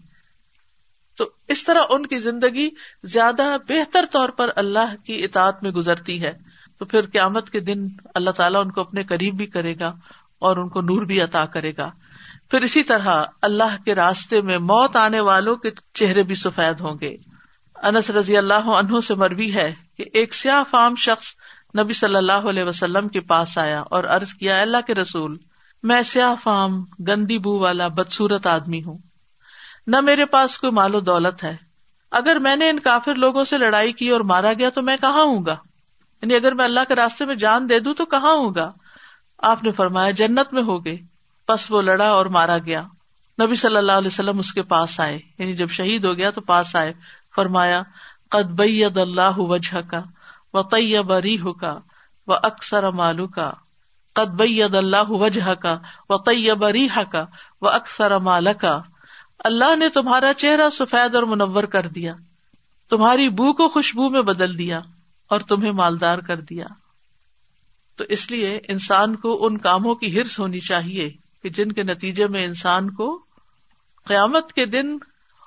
تو 1.17 1.31
اس 1.49 1.65
طرح 1.65 1.83
ان 1.89 2.07
کی 2.07 2.19
زندگی 2.19 2.71
زیادہ 3.03 3.57
بہتر 3.69 4.05
طور 4.11 4.29
پر 4.29 4.51
اللہ 4.57 4.95
کی 5.07 5.25
اطاعت 5.25 5.63
میں 5.63 5.71
گزرتی 5.71 6.23
ہے۔ 6.23 6.52
تو 6.83 6.87
پھر 6.87 7.07
قیامت 7.07 7.51
کے 7.51 7.61
دن 7.61 7.87
اللہ 8.15 8.31
تعالیٰ 8.31 8.61
ان 8.65 8.71
کو 8.71 8.81
اپنے 8.81 9.03
قریب 9.03 9.37
بھی 9.37 9.47
کرے 9.47 9.75
گا 9.81 9.89
اور 10.39 10.57
ان 10.57 10.69
کو 10.69 10.81
نور 10.81 11.03
بھی 11.03 11.21
عطا 11.21 11.45
کرے 11.45 11.73
گا۔ 11.79 11.91
پھر 12.51 12.63
اسی 12.63 12.83
طرح 12.83 13.11
اللہ 13.43 13.85
کے 13.85 13.95
راستے 13.95 14.41
میں 14.41 14.59
موت 14.59 14.97
آنے 14.97 15.21
والوں 15.21 15.57
کے 15.57 15.71
چہرے 15.95 16.23
بھی 16.23 16.35
سفید 16.35 16.81
ہوں 16.81 16.95
گے۔ 17.01 17.17
انس 17.83 18.11
رضی 18.11 18.37
اللہ 18.37 18.55
عنہ 18.55 19.01
سے 19.01 19.15
مروی 19.15 19.55
ہے 19.55 19.75
کہ 19.97 20.05
ایک 20.13 20.35
سیاہ 20.35 20.63
فام 20.71 20.95
شخص 20.95 21.27
نبی 21.81 21.93
صلی 21.93 22.17
اللہ 22.17 22.33
علیہ 22.33 22.65
وسلم 22.65 23.09
کے 23.09 23.21
پاس 23.21 23.59
آیا 23.59 23.81
اور 23.81 24.05
ارض 24.05 24.35
کیا 24.35 24.61
اللہ 24.61 24.87
کے 24.87 24.95
رسول، 24.95 25.39
میں 25.83 26.03
سیاہ 26.03 26.35
فام، 26.43 26.85
گندی 27.09 27.39
بو 27.39 27.59
والا 27.59 27.89
بدسورت 27.89 28.47
آدمی 28.47 28.85
ہوں۔ 28.85 28.99
نہ 29.87 30.01
میرے 30.01 30.25
پاس 30.27 30.59
کوئی 30.59 30.73
مال 30.73 30.95
و 30.95 31.01
دولت 31.01 31.45
ہے۔ 31.45 31.57
اگر 32.11 32.37
میں 32.37 32.57
نے 32.57 32.69
ان 32.69 32.79
کافر 32.79 33.15
لوگوں 33.15 33.45
سے 33.45 33.59
لڑائی 33.59 33.93
کی 33.93 34.09
اور 34.09 34.21
مارا 34.21 34.53
گیا 34.53 34.71
تو 34.71 34.83
میں 34.83 34.97
کہاں 35.01 35.23
ہوں 35.23 35.47
گا؟ 35.47 35.57
یعنی 36.23 36.35
اگر 36.35 36.55
میں 36.55 36.65
اللہ 36.65 36.81
کے 36.89 36.95
راستے 36.95 37.25
میں 37.25 37.35
جان 37.35 37.69
دے 37.69 37.81
دوں 37.81 37.95
تو 37.95 38.05
کہاں 38.05 38.33
ہوں 38.33 38.55
گا؟ 38.55 38.73
آپ 39.39 39.65
نے 39.65 39.71
فرمایا 39.71 40.11
جنت 40.11 40.53
میں 40.53 40.63
ہو 40.63 40.85
گئے۔ 40.85 40.97
بس 41.49 41.73
وہ 41.73 41.83
لڑا 41.83 42.09
اور 42.09 42.27
مارا 42.27 42.59
گیا۔ 42.59 42.83
نبی 43.43 43.55
صلی 43.55 43.77
اللہ 43.77 43.93
علیہ 43.93 44.07
وسلم 44.07 44.39
اس 44.39 44.53
کے 44.53 44.63
پاس 44.63 45.01
آئے۔ 45.01 45.19
یعنی 45.39 45.57
جب 45.57 45.69
شہید 45.69 46.05
ہو 46.05 46.17
گیا 46.17 46.31
تو 46.31 46.41
پاس 46.41 46.77
آئے۔ 46.77 46.93
فرمایا، 47.35 47.83
قد 48.29 48.51
بید 48.51 48.97
اللہ 48.97 49.39
وجہ 49.39 49.81
کا 49.91 50.01
و 50.55 50.63
طیب 50.63 51.13
ریح 51.13 51.45
کا 51.61 51.79
و 52.27 52.33
اکثر 52.35 52.91
مالو 52.91 53.27
کا 53.27 53.53
قد 54.13 54.31
بید 54.31 54.75
اللہ 54.75 55.11
وجہ 55.11 55.55
کا 55.55 55.79
و 56.09 56.19
طیب 56.19 56.65
ریح 56.65 56.99
کا 57.13 57.25
و 57.61 57.69
اکثر 57.69 58.19
مال 58.19 58.49
کا 58.61 58.83
اللہ 59.39 59.77
نے 59.77 59.89
تمہارا 59.89 60.35
چہرہ 60.35 60.71
سفید 60.71 61.15
اور 61.15 61.23
منور 61.23 61.65
کر 61.65 61.87
دیا۔ 61.87 62.15
تمہاری 62.91 63.29
بو 63.29 63.53
کو 63.53 63.69
خوشبو 63.69 64.09
میں 64.09 64.23
بدل 64.23 64.59
دیا۔ 64.59 64.81
اور 65.33 65.41
تمہیں 65.41 65.73
مالدار 65.73 66.19
کر 66.19 66.41
دیا۔ 66.41 66.67
تو 67.97 68.05
اس 68.09 68.31
لیے 68.31 68.61
انسان 68.69 69.17
کو 69.17 69.47
ان 69.47 69.59
کاموں 69.59 69.95
کی 69.95 70.21
ہرس 70.21 70.41
ہونی 70.41 70.61
چاہیے 70.61 71.11
کہ 71.43 71.49
جن 71.49 71.73
کے 71.73 71.83
نتیجے 71.83 72.27
میں 72.27 72.45
انسان 72.45 72.91
کو 72.91 73.25
قیامت 74.05 74.53
کے 74.53 74.67
دن 74.67 74.97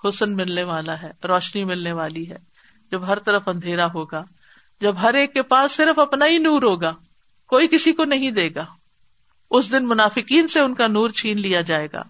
حسن 0.07 0.35
ملنے 0.35 0.63
والا 0.63 1.01
ہے، 1.01 1.11
روشنی 1.27 1.63
ملنے 1.63 1.91
والی 1.91 2.29
ہے۔ 2.29 2.35
جب 2.91 3.07
ہر 3.07 3.19
طرف 3.19 3.47
اندھیرا 3.47 3.85
ہوگا، 3.85 4.23
جب 4.81 5.01
ہر 5.01 5.13
ایک 5.13 5.33
کے 5.33 5.41
پاس 5.41 5.71
صرف 5.71 5.99
اپنا 5.99 6.25
ہی 6.25 6.37
نور 6.37 6.63
ہوگا، 6.63 6.91
کوئی 7.47 7.67
کسی 7.67 7.91
کو 7.91 8.03
نہیں 8.03 8.31
دے 8.31 8.49
گا۔ 8.55 8.65
اس 9.51 9.71
دن 9.71 9.87
منافقین 9.87 10.47
سے 10.47 10.59
ان 10.59 10.73
کا 10.73 10.87
نور 10.87 11.09
چھین 11.09 11.41
لیا 11.41 11.61
جائے 11.61 11.87
گا۔ 11.93 12.01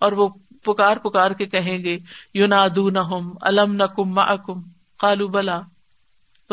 اور 0.00 0.12
وہ 0.12 0.28
پکار 0.64 0.96
پکار 0.96 1.30
کے 1.30 1.46
کہیں 1.46 1.78
گے 1.78 1.98
یو 2.34 2.46
نادو 2.46 2.90
نہ 2.90 2.98
الم 3.40 3.72
نہ 3.72 3.84
کم 3.84 4.14
کم 4.14 4.62
کالو 4.98 5.28
بلا۔ 5.28 5.60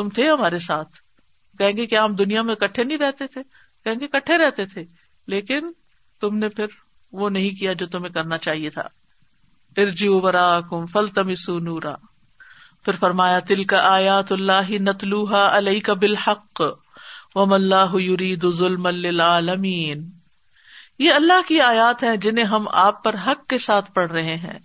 تم 0.02 0.10
تھے 0.10 0.30
ہمارے 0.30 0.60
ساتھ۔ 0.60 0.90
کہیں 1.58 1.78
گے 1.78 1.86
کیا 1.86 2.04
ہم 2.04 2.16
دنیا 2.16 2.42
میں 2.42 2.56
کٹھے 2.56 2.84
نہیں 2.84 2.98
رہتے 2.98 3.28
تھے۔ 3.28 3.42
کہیں 3.84 4.00
گے 4.00 4.08
کٹھے 4.08 4.38
رہتے 4.38 4.66
تھے۔ 4.66 4.84
لیکن 5.28 5.72
تم 6.22 6.38
نے 6.38 6.50
پھر 6.50 6.66
وہ 7.12 7.30
نہیں 7.30 7.60
کیا 7.60 7.74
جو 7.74 7.88
تمہیں 7.88 8.14
کرنا 8.14 8.38
چاہیے 8.38 8.70
تھا۔ 8.70 8.84
ارجی 9.78 10.08
ابرا 10.08 10.60
کم 10.62 10.86
فل 10.86 11.08
تمسو 11.08 11.60
نورا۔ 11.60 11.96
پھر 12.86 12.94
فرمایا 12.94 13.40
تل 13.40 13.64
کا 13.64 13.94
آیات 13.94 14.32
اللہ 14.32 14.72
نتلوحا 14.72 15.58
علیہ 15.58 15.80
کا 15.80 15.94
بالحق 15.94 16.62
وم 17.36 17.54
اللہ 17.54 17.96
یرید 17.96 18.46
ظلم 18.52 18.88
للعالمین۔ 18.88 20.10
یہ 21.00 21.12
اللہ 21.14 21.48
کی 21.48 21.62
آیات 21.62 22.04
ہیں 22.04 22.18
جنہیں 22.18 22.46
ہم 22.46 22.68
آپ 22.68 23.04
پر 23.04 23.16
حق 23.28 23.48
کے 23.48 23.58
ساتھ 23.58 23.92
پڑھ 23.92 24.12
رہے 24.12 24.36
ہیں۔ 24.36 24.60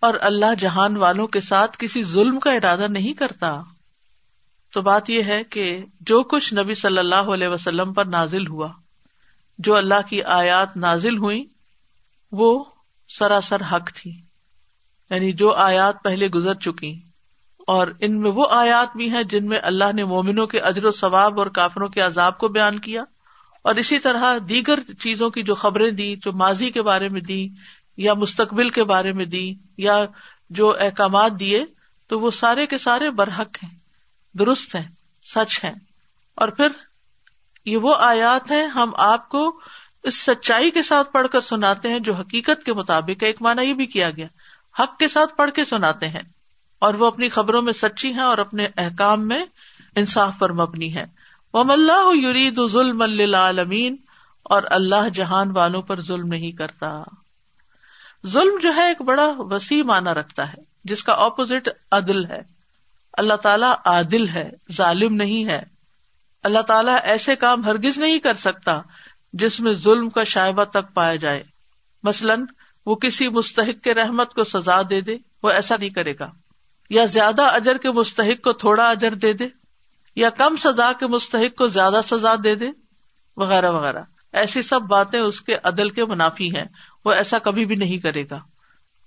اور 0.00 0.14
اللہ 0.20 0.54
جہان 0.58 0.96
والوں 0.96 1.26
کے 1.26 1.40
ساتھ 1.40 1.76
کسی 1.78 2.04
ظلم 2.04 2.38
کا 2.38 2.52
ارادہ 2.52 2.86
نہیں 2.88 3.12
کرتا۔ 3.12 3.60
تو 4.72 4.82
بات 4.82 5.10
یہ 5.10 5.22
ہے 5.22 5.44
کہ 5.44 5.84
جو 6.00 6.22
کچھ 6.22 6.54
نبی 6.54 6.74
صلی 6.74 6.98
اللہ 6.98 7.30
علیہ 7.34 7.48
وسلم 7.48 7.92
پر 7.92 8.04
نازل 8.04 8.46
ہوا، 8.46 8.68
جو 9.58 9.76
اللہ 9.76 10.08
کی 10.08 10.22
آیات 10.22 10.76
نازل 10.76 11.18
ہوئی 11.18 11.44
وہ 12.32 12.64
سراسر 13.08 13.60
حق 13.72 13.92
تھی۔ 13.92 14.10
یعنی 15.10 15.32
جو 15.32 15.54
آیات 15.54 16.02
پہلے 16.02 16.28
گزر 16.28 16.54
چکی، 16.54 17.00
اور 17.58 17.86
ان 18.00 18.20
میں 18.20 18.30
وہ 18.30 18.46
آیات 18.50 18.96
بھی 18.96 19.10
ہیں 19.10 19.22
جن 19.22 19.46
میں 19.46 19.58
اللہ 19.62 19.92
نے 19.94 20.04
مومنوں 20.04 20.46
کے 20.46 20.60
اجر 20.60 20.84
و 20.84 20.90
ثواب 20.90 21.38
اور 21.38 21.46
کافروں 21.46 21.88
کے 21.88 22.00
عذاب 22.00 22.38
کو 22.38 22.48
بیان 22.48 22.78
کیا۔ 22.78 23.02
اور 23.62 23.74
اسی 23.74 23.98
طرح 23.98 24.38
دیگر 24.48 24.80
چیزوں 24.80 25.30
کی 25.30 25.42
جو 25.42 25.54
خبریں 25.54 25.90
دی 25.90 26.16
جو 26.16 26.32
ماضی 26.32 26.70
کے 26.70 26.82
بارے 26.82 27.08
میں 27.08 27.20
دی 27.20 27.48
یا 27.96 28.14
مستقبل 28.14 28.70
کے 28.70 28.84
بارے 28.84 29.12
میں 29.12 29.24
دی 29.24 29.54
یا 29.76 30.04
جو 30.50 30.76
احکامات 30.80 31.32
دیے، 31.40 31.64
تو 32.06 32.20
وہ 32.20 32.30
سارے 32.30 32.66
کے 32.66 32.78
سارے 32.78 33.10
برحق 33.10 33.64
ہیں۔ 33.64 33.79
درست 34.34 34.74
ہیں، 34.74 34.88
سچ 35.22 35.64
ہیں۔ 35.64 35.74
اور 36.34 36.48
پھر 36.48 36.68
یہ 37.64 37.76
وہ 37.76 37.94
آیات 37.98 38.50
ہیں، 38.50 38.66
ہم 38.66 38.90
آپ 38.94 39.28
کو 39.28 39.60
اس 40.02 40.22
سچائی 40.22 40.70
کے 40.70 40.82
ساتھ 40.82 41.12
پڑھ 41.12 41.28
کر 41.28 41.40
سناتے 41.40 41.88
ہیں 41.88 41.98
جو 41.98 42.14
حقیقت 42.14 42.64
کے 42.64 42.72
مطابق 42.72 43.22
ایک 43.22 43.42
معنی 43.42 43.62
یہ 43.62 43.74
بھی 43.74 43.86
کیا 43.86 44.10
گیا، 44.10 44.26
حق 44.82 44.98
کے 44.98 45.08
ساتھ 45.08 45.36
پڑھ 45.36 45.50
کے 45.50 45.64
سناتے 45.64 46.08
ہیں۔ 46.08 46.22
اور 46.78 46.94
وہ 46.94 47.06
اپنی 47.06 47.28
خبروں 47.28 47.62
میں 47.62 47.72
سچی 47.72 48.12
ہیں 48.12 48.22
اور 48.22 48.38
اپنے 48.38 48.66
احکام 48.76 49.28
میں 49.28 49.44
انصاف 49.96 50.38
پر 50.38 50.52
مبنی 50.52 50.94
ہے 50.94 51.04
وہ 51.54 51.64
اللہ 51.72 52.26
یرید 52.26 52.60
ظلم 52.66 53.02
عالمین 53.34 53.96
اور 54.42 54.62
اللہ 54.70 55.08
جہان 55.08 55.56
والوں 55.56 55.82
پر 55.82 56.00
ظلم 56.00 56.26
نہیں 56.26 56.52
کرتا۔ 56.52 57.02
ظلم 58.26 58.58
جو 58.62 58.74
ہے 58.74 58.88
ایک 58.88 59.02
بڑا 59.02 59.32
وسیع 59.36 59.82
معنی 59.82 60.10
رکھتا 60.10 60.52
ہے، 60.52 60.58
جس 60.84 61.04
کا 61.04 61.12
اپوزٹ 61.12 61.68
عدل 61.90 62.24
ہے۔ 62.24 62.59
اللہ 63.12 63.34
تعالیٰ 63.34 63.74
عادل 63.84 64.28
ہے، 64.28 64.50
ظالم 64.72 65.14
نہیں 65.14 65.44
ہے۔ 65.44 65.62
اللہ 66.42 66.58
تعالیٰ 66.58 66.98
ایسے 67.02 67.36
کام 67.36 67.64
ہرگز 67.64 67.98
نہیں 67.98 68.18
کر 68.18 68.34
سکتا 68.34 68.72
جس 69.32 69.60
میں 69.60 69.72
ظلم 69.72 70.10
کا 70.10 70.24
شائبہ 70.24 70.64
تک 70.64 70.94
پایا 70.94 71.16
جائے۔ 71.16 71.42
مثلاً، 72.02 72.44
وہ 72.86 72.94
کسی 72.94 73.28
مستحق 73.28 73.84
کے 73.84 73.94
رحمت 73.94 74.34
کو 74.34 74.44
سزا 74.44 74.82
دے 74.90 75.00
دے، 75.00 75.16
وہ 75.42 75.50
ایسا 75.50 75.76
نہیں 75.78 75.90
کرے 75.90 76.14
گا۔ 76.20 76.30
یا 76.90 77.04
زیادہ 77.04 77.42
اجر 77.42 77.76
کے 77.76 77.90
مستحق 77.90 78.44
کو 78.44 78.52
تھوڑا 78.52 78.90
اجر 78.90 79.14
دے 79.14 79.32
دے، 79.32 79.48
یا 80.16 80.30
کم 80.30 80.56
سزا 80.56 80.92
کے 81.00 81.06
مستحق 81.06 81.58
کو 81.58 81.66
زیادہ 81.66 82.00
سزا 82.04 82.34
دے 82.44 82.54
دے، 82.54 82.68
وغیرہ 83.36 83.70
وغیرہ۔ 83.70 84.02
ایسی 84.32 84.62
سب 84.62 84.82
باتیں 84.82 85.20
اس 85.20 85.40
کے 85.40 85.56
عدل 85.64 85.88
کے 85.88 86.04
منافی 86.04 86.56
ہیں۔ 86.56 86.64
وہ 87.04 87.12
ایسا 87.12 87.38
کبھی 87.38 87.64
بھی 87.64 87.76
نہیں 87.76 87.98
کرے 87.98 88.24
گا 88.30 88.38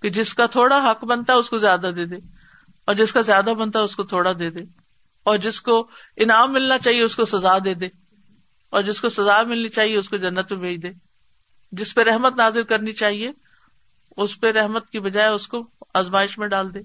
کہ 0.02 0.10
جس 0.10 0.34
کا 0.34 0.46
تھوڑا 0.46 0.92
حق 0.92 1.04
بنتا 1.04 1.34
ہے، 1.34 1.38
اس 1.38 1.50
کو 1.50 1.58
زیادہ 1.58 1.92
دے 1.96 2.06
دے۔ 2.06 2.16
اور 2.88 2.96
جس 2.96 3.14
کا 3.14 3.22
زیادہ 3.22 3.54
بنتا 3.54 3.80
ہے 3.80 3.84
اس 3.84 3.96
کو 3.96 4.04
تھوڑا 4.04 4.32
دے 4.40 4.50
دے 4.50 4.64
اور 5.26 5.38
جس 5.38 5.62
کو 5.62 5.80
انعام 6.18 6.54
ملنا 6.54 6.78
چاہیے 6.78 7.04
اس 7.04 7.16
کو 7.16 7.26
سزا 7.26 7.58
دے 7.66 7.74
دے 7.74 7.88
اور 8.74 8.82
جس 8.82 9.02
کو 9.02 9.10
سزا 9.10 9.42
ملنی 9.44 9.70
چاہیے 9.70 9.98
اس 9.98 10.10
کو 10.10 10.18
جنت 10.18 10.52
میں 10.52 10.60
بھیج 10.60 10.84
دے 10.84 10.92
جس 11.72 11.94
پہ 11.96 12.02
رحمت 12.02 12.36
نازر 12.38 12.64
کرنی 12.64 12.94
چاہیے 12.94 13.32
اس 14.18 14.40
پہ 14.40 14.52
رحمت 14.52 14.90
کی 14.90 15.00
بجائے 15.00 15.30
اس 15.30 15.48
کو 15.48 15.64
آزمائش 15.94 16.38
میں 16.38 16.48
ڈال 16.48 16.74
دے 16.74 16.80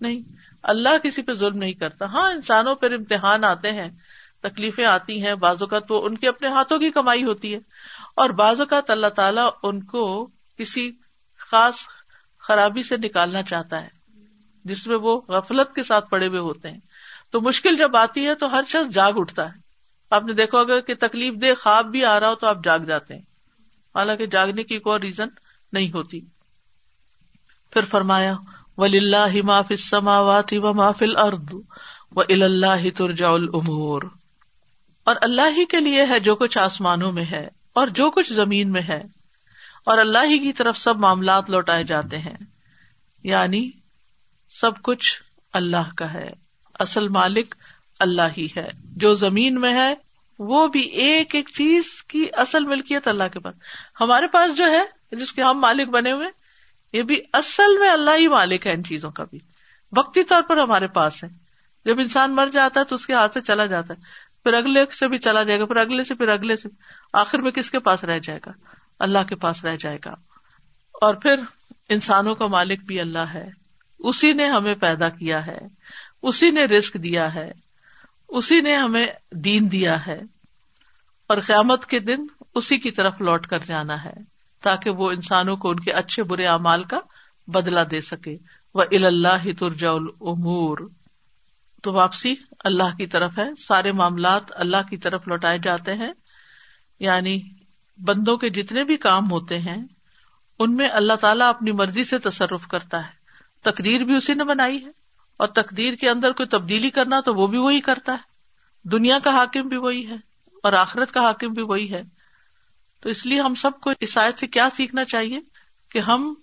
نہیں 0.00 0.22
اللہ 0.64 0.98
کسی 1.02 1.22
پہ 1.22 1.34
ظلم 1.34 1.58
نہیں 1.58 1.72
کرتا 1.72 2.04
ہاں 2.04 2.30
انسانوں 2.30 2.74
پر 2.74 2.92
امتحان 2.92 3.44
آتے 3.44 3.72
ہیں 3.72 3.88
تکلیفیں 4.42 4.84
آتی 4.84 5.22
ہیں 5.22 5.34
بعض 5.34 5.62
اوقات 5.62 5.90
وہ 5.90 6.00
ان 6.02 6.16
کے 6.18 6.28
اپنے 6.28 6.48
ہاتھوں 6.48 6.78
کی 6.78 6.90
کمائی 6.90 7.24
ہوتی 7.24 7.52
ہے 7.54 7.58
اور 8.14 8.30
بعض 8.30 8.60
اوقات 8.60 8.90
اللہ 8.90 9.12
تعالیٰ 9.16 9.48
ان 9.62 9.82
کو 9.84 10.04
کسی 10.58 10.90
خاص 11.40 11.86
خرابی 12.44 12.82
سے 12.82 12.96
نکالنا 12.96 13.42
چاہتا 13.42 13.82
ہے 13.82 13.88
جس 14.64 14.86
میں 14.86 14.96
وہ 14.96 15.20
غفلت 15.28 15.74
کے 15.74 15.82
ساتھ 15.82 16.10
پڑے 16.10 16.28
ہوئے 16.28 16.40
ہوتے 16.40 16.70
ہیں۔ 16.70 16.78
تو 17.30 17.40
مشکل 17.40 17.76
جب 17.76 17.96
آتی 17.96 18.26
ہے 18.26 18.34
تو 18.34 18.52
ہر 18.52 18.62
شخص 18.68 18.94
جاگ 18.94 19.12
اٹھتا 19.16 19.46
ہے۔ 19.46 19.64
آپ 20.10 20.24
نے 20.24 20.32
دیکھو 20.32 20.58
اگر 20.58 20.80
کہ 20.80 20.94
تکلیف 21.00 21.34
دہ 21.34 21.46
خواب 21.62 21.86
بھی 21.86 22.04
آ 22.04 22.20
رہا 22.20 22.28
ہو 22.28 22.34
تو 22.34 22.46
آپ 22.46 22.56
جاگ 22.64 22.78
جاتے 22.78 23.14
ہیں۔ 23.14 23.22
حالانکہ 23.94 24.26
جاگنے 24.26 24.62
کی 24.62 24.78
کوئی 24.78 25.00
ریزن 25.00 25.28
نہیں 25.72 25.88
ہوتی۔ 25.88 26.20
پھر 27.70 27.84
فرمایا 27.84 28.34
ولی 28.78 28.98
اللہ 28.98 29.42
معاف 29.42 29.72
سماوات 29.78 30.52
و 30.52 30.74
محفل 30.74 31.16
ارد 31.16 31.54
و 32.16 32.20
اللہ 32.20 32.90
ترجا 32.96 33.28
العمور 33.28 34.02
اور 35.04 35.16
اللہ 35.22 35.56
ہی 35.56 35.64
کے 35.64 35.80
لیے 35.80 36.06
ہے 36.06 36.20
جو 36.20 36.36
کچھ 36.36 36.58
آسمانوں 36.58 37.12
میں 37.12 37.24
ہے 37.24 37.48
اور 37.72 37.86
جو 37.86 38.10
کچھ 38.10 38.32
زمین 38.32 38.72
میں 38.72 38.82
ہے۔ 38.82 39.02
اور 39.84 39.98
اللہ 39.98 40.18
ہی 40.24 40.38
کی 40.38 40.52
طرف 40.52 40.78
سب 40.78 40.96
معاملات 40.96 41.50
لوٹائے 41.50 41.84
جاتے 41.84 42.18
ہیں۔ 42.18 42.36
یعنی 43.22 43.70
سب 44.60 44.82
کچھ 44.82 45.22
اللہ 45.52 45.94
کا 45.96 46.12
ہے۔ 46.12 46.30
اصل 46.78 47.08
مالک 47.08 47.54
اللہ 47.98 48.22
ہی 48.36 48.48
ہے۔ 48.56 48.68
جو 48.84 49.14
زمین 49.14 49.60
میں 49.60 49.74
ہے، 49.74 49.94
وہ 50.38 50.68
بھی 50.68 50.80
ایک 50.80 51.34
ایک 51.34 51.50
چیز 51.54 52.02
کی 52.08 52.26
اصل 52.32 52.64
ملکیت 52.64 53.08
اللہ 53.08 53.24
کے 53.32 53.40
پاس۔ 53.40 53.54
ہمارے 54.00 54.26
پاس 54.26 54.56
جو 54.56 54.64
ہے، 54.64 55.16
جس 55.16 55.32
کے 55.32 55.42
ہم 55.42 55.58
مالک 55.58 55.88
بنے 55.88 56.12
ہوئے، 56.12 56.26
یہ 56.92 57.02
بھی 57.02 57.20
اصل 57.32 57.78
میں 57.78 57.90
اللہ 57.90 58.10
ہی 58.18 58.28
مالک 58.28 58.66
ہے 58.66 58.72
ان 58.72 58.84
چیزوں 58.84 59.10
کا 59.10 59.24
بھی۔ 59.24 59.38
وقتی 59.96 60.24
طور 60.24 60.42
پر 60.42 60.56
ہمارے 60.56 60.86
پاس 60.86 61.24
ہے۔ 61.24 61.28
جب 61.84 61.98
انسان 61.98 62.34
مر 62.34 62.46
جاتا 62.46 62.80
ہے 62.80 62.84
تو 62.84 62.94
اس 62.94 63.06
کے 63.06 63.12
ہاتھ 63.12 63.34
سے 63.34 63.40
چلا 63.40 63.66
جاتا 63.66 63.94
ہے۔ 63.94 64.02
پھر 64.42 64.54
اگلے 64.54 64.84
سے 64.92 65.08
بھی 65.08 65.18
چلا 65.18 65.42
جائے 65.42 65.60
گا، 65.60 65.66
پھر 65.66 65.76
اگلے 65.76 66.04
سے، 66.04 66.14
پھر 66.14 66.28
اگلے 66.28 66.56
سے۔ 66.56 66.68
آخر 67.12 67.38
میں 67.38 67.50
کس 67.50 67.70
کے 67.70 67.78
پاس 67.78 68.04
رہ 68.04 68.18
جائے 68.18 68.40
گا؟ 68.46 68.52
اللہ 68.98 69.18
کے 69.28 69.34
پاس 69.34 69.64
رہ 69.64 69.76
جائے 69.76 69.98
گا۔ 70.04 70.10
اور 70.92 71.14
پھر 71.14 71.40
انسانوں 71.88 72.34
کا 72.34 72.46
مالک 72.46 72.84
بھی 72.84 73.00
اللہ 73.00 73.18
ہے۔ 73.18 73.63
اسی 74.04 74.32
نے 74.32 74.46
ہمیں 74.46 74.74
پیدا 74.74 75.08
کیا 75.08 75.46
ہے، 75.46 75.58
اسی 76.22 76.50
نے 76.50 76.64
رسک 76.64 76.94
دیا 76.94 77.34
ہے، 77.34 77.52
اسی 78.28 78.60
نے 78.60 78.76
ہمیں 78.76 79.06
دین 79.32 79.72
دیا 79.72 80.06
ہے۔ 80.06 80.20
اور 81.26 81.38
قیامت 81.38 81.86
کے 81.86 81.98
دن 81.98 82.16
اسی 82.54 82.78
کی 82.78 82.90
طرف 82.90 83.20
لوٹ 83.20 83.46
کر 83.46 83.58
جانا 83.58 84.04
ہے، 84.04 84.12
تاکہ 84.62 84.90
وہ 84.90 85.10
انسانوں 85.10 85.56
کو 85.56 85.70
ان 85.70 85.80
کے 85.80 85.92
اچھے 85.92 86.22
برے 86.22 86.46
اعمال 86.46 86.82
کا 86.82 86.98
بدلا 87.46 87.82
دے 87.90 88.00
سکے۔ 88.00 88.36
وہ 88.74 88.82
اللہ 88.92 89.52
ترجا 89.58 89.90
العمور 89.90 90.78
تو 91.82 91.92
واپسی 91.92 92.34
اللہ 92.64 92.96
کی 92.96 93.06
طرف 93.06 93.38
ہے۔ 93.38 93.54
سارے 93.58 93.92
معاملات 93.92 94.42
اللہ 94.50 94.76
کی 94.90 94.96
طرف 94.96 95.28
لوٹائے 95.28 95.58
جاتے 95.58 95.94
ہیں۔ 95.94 96.12
یعنی 96.98 97.40
بندوں 97.96 98.36
کے 98.36 98.48
جتنے 98.48 98.84
بھی 98.84 98.96
کام 98.96 99.30
ہوتے 99.30 99.58
ہیں، 99.58 99.82
ان 100.58 100.76
میں 100.76 100.88
اللہ 100.88 101.12
تعالیٰ 101.12 101.48
اپنی 101.48 101.72
مرضی 101.72 102.04
سے 102.04 102.18
تصرف 102.18 102.66
کرتا 102.66 103.06
ہے۔ 103.06 103.23
تقدیر 103.64 104.00
بھی 104.00 104.16
اسی 104.16 104.34
نے 104.34 104.44
بنائی 104.44 104.84
ہے 104.84 104.90
اور 105.36 105.46
تقدیر 105.46 105.94
کے 105.94 106.10
اندر 106.10 106.32
کوئی 106.32 106.48
تبدیلی 106.48 106.90
کرنا 106.90 107.20
تو 107.20 107.34
وہ 107.34 107.46
بھی 107.46 107.58
وہی 107.58 107.80
کرتا 107.80 108.12
ہے۔ 108.12 108.34
دنیا 108.88 109.18
کا 109.18 109.30
حاکم 109.30 109.68
بھی 109.68 109.76
وہی 109.76 110.06
ہے 110.06 110.14
اور 110.62 110.72
آخرت 110.72 111.12
کا 111.12 111.20
حاکم 111.20 111.52
بھی 111.52 111.62
وہی 111.62 111.92
ہے۔ 111.92 112.02
تو 113.00 113.08
اس 113.08 113.26
لیے 113.26 113.40
ہم 113.40 113.54
سب 113.54 113.80
کو 113.80 113.90
عیسائیت 113.90 114.38
سے 114.38 114.46
کیا 114.46 114.68
سیکھنا 114.76 115.04
چاہیے 115.04 115.40
کہ 115.90 115.98
ہم 115.98 116.34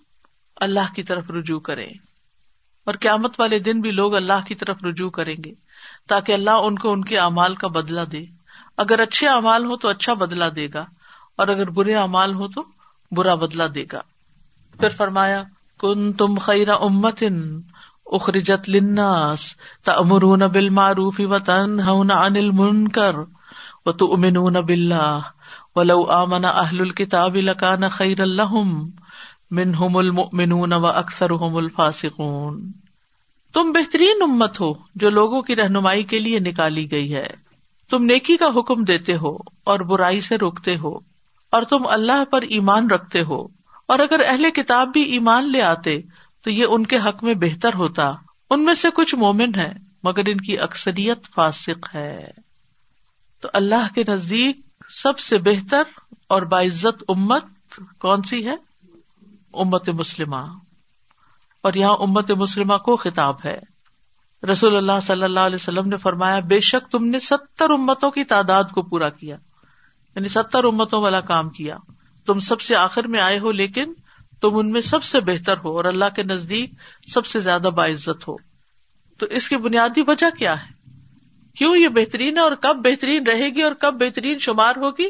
اللہ 0.56 0.94
کی 0.96 1.02
طرف 1.02 1.30
رجوع 1.30 1.60
کریں۔ 1.60 1.88
اور 2.84 2.94
قیامت 2.94 3.40
والے 3.40 3.58
دن 3.58 3.80
بھی 3.80 3.90
لوگ 3.90 4.14
اللہ 4.14 4.44
کی 4.48 4.54
طرف 4.54 4.76
رجوع 4.84 5.10
کریں 5.10 5.36
گے 5.44 5.52
تاکہ 6.08 6.32
اللہ 6.32 6.50
ان 6.50 6.78
کو 6.78 6.92
ان 6.92 7.04
کے 7.04 7.18
اعمال 7.18 7.54
کا 7.54 7.68
بدلا 7.68 8.04
دے۔ 8.12 8.24
اگر 8.76 9.00
اچھے 9.00 9.28
اعمال 9.28 9.64
ہو 9.64 9.76
تو 9.76 9.88
اچھا 9.88 10.14
بدلا 10.14 10.48
دے 10.56 10.68
گا 10.74 10.84
اور 11.36 11.48
اگر 11.48 11.70
برے 11.70 11.94
اعمال 11.94 12.34
ہو 12.34 12.48
تو 12.48 12.64
برا 13.10 13.34
بدلا 13.34 13.66
دے 13.74 13.84
گا۔ 13.92 14.00
پھر 14.80 14.88
فرمایا 14.88 15.42
کن 15.82 16.12
تم 16.12 16.34
خیر 16.34 16.70
امت 16.70 17.24
اخرجت 18.06 18.70
لناس 18.70 19.40
تمرون 19.84 20.42
بل 20.52 20.68
معروف 20.68 21.20
و 21.30 21.38
تن 21.38 21.80
انل 22.10 22.50
من 22.50 22.88
کر 22.88 23.14
و 23.86 23.92
تو 23.92 24.12
امن 24.12 24.52
بلّہ 24.66 25.20
ولو 25.76 26.04
آمن 26.10 26.44
اہل 26.44 26.80
الکتاب 26.80 27.36
لکان 27.36 27.88
خیر 27.88 28.20
الحم 28.20 28.90
منہم 29.50 29.96
المؤمنون 29.96 30.72
و 30.72 30.86
اکثر 30.86 31.30
الفاسقون 31.30 32.72
تم 33.54 33.72
بہترین 33.72 34.22
امت 34.22 34.60
ہو 34.60 34.72
جو 34.94 35.10
لوگوں 35.10 35.42
کی 35.42 35.56
رہنمائی 35.56 36.02
کے 36.02 36.18
لیے 36.18 36.38
نکالی 36.38 36.90
گئی 36.90 37.14
ہے۔ 37.14 37.26
تم 37.90 38.04
نیکی 38.04 38.36
کا 38.36 38.46
حکم 38.56 38.84
دیتے 38.84 39.16
ہو 39.16 39.36
اور 39.64 39.80
برائی 39.80 40.20
سے 40.20 40.36
روکتے 40.36 40.76
ہو 40.76 40.96
اور 41.52 41.62
تم 41.62 41.86
اللہ 41.86 42.24
پر 42.30 42.42
ایمان 42.42 42.90
رکھتے 42.90 43.22
ہو۔ 43.22 43.61
اور 43.88 43.98
اگر 43.98 44.20
اہل 44.26 44.50
کتاب 44.50 44.88
بھی 44.88 45.02
ایمان 45.02 45.52
لے 45.52 45.62
آتے 45.62 46.00
تو 46.44 46.50
یہ 46.50 46.66
ان 46.68 46.86
کے 46.86 46.96
حق 46.96 47.24
میں 47.24 47.34
بہتر 47.34 47.74
ہوتا۔ 47.74 48.04
ان 48.50 48.64
میں 48.64 48.74
سے 48.74 48.88
کچھ 48.94 49.14
مومن 49.14 49.54
ہے 49.56 49.72
مگر 50.02 50.22
ان 50.26 50.40
کی 50.40 50.58
اکثریت 50.58 51.18
فاسق 51.34 51.94
ہے۔ 51.94 52.30
تو 53.40 53.48
اللہ 53.52 53.94
کے 53.94 54.02
نزدیک 54.08 54.60
سب 54.88 55.18
سے 55.18 55.38
بہتر 55.38 55.82
اور 56.28 56.42
باعزت 56.42 57.04
امت 57.08 57.44
کون 57.98 58.22
سی 58.22 58.48
ہے؟ 58.48 58.54
امت 59.52 59.88
مسلمہ۔ 59.88 60.36
اور 61.62 61.72
یہاں 61.74 61.96
امت 61.98 62.30
مسلمہ 62.30 62.76
کو 62.76 62.96
خطاب 62.96 63.36
ہے۔ 63.44 63.58
رسول 64.52 64.76
اللہ 64.76 65.00
صلی 65.02 65.22
اللہ 65.22 65.40
علیہ 65.40 65.56
وسلم 65.56 65.88
نے 65.88 65.96
فرمایا، 65.96 66.40
بے 66.40 66.60
شک 66.60 66.90
تم 66.90 67.04
نے 67.04 67.18
ستر 67.18 67.70
امتوں 67.70 68.10
کی 68.10 68.24
تعداد 68.24 68.64
کو 68.64 68.82
پورا 68.82 69.08
کیا 69.08 69.36
یعنی 70.16 70.28
ستر 70.28 70.64
امتوں 70.64 71.02
والا 71.02 71.20
کام 71.20 71.50
کیا۔ 71.50 71.76
تم 72.26 72.40
سب 72.40 72.60
سے 72.60 72.76
آخر 72.76 73.06
میں 73.06 73.20
آئے 73.20 73.38
ہو، 73.38 73.52
لیکن 73.52 73.92
تم 74.40 74.50
ان 74.52 74.70
میں 74.70 74.80
سب 74.80 75.04
سے 75.04 75.20
بہتر 75.20 75.56
ہو 75.56 75.76
اور 75.76 75.84
اللہ 75.84 76.04
کے 76.16 76.22
نزدیک 76.22 76.70
سب 77.06 77.26
سے 77.26 77.40
زیادہ 77.40 77.68
باعزت 77.74 78.28
ہو۔ 78.28 78.36
تو 79.18 79.26
اس 79.26 79.48
کی 79.48 79.56
بنیادی 79.56 80.02
وجہ 80.06 80.38
کیا 80.38 80.64
ہے؟ 80.64 80.90
کیوں 81.56 81.76
یہ 81.76 81.88
بہترین 81.88 82.36
ہے 82.36 82.42
اور 82.42 82.52
کب 82.52 82.76
بہترین 82.76 83.22
رہے 83.26 83.48
گی 83.48 83.62
اور 83.62 83.72
کب 83.72 83.94
بہترین 83.94 84.38
شمار 84.38 84.76
ہوگی؟ 84.76 85.08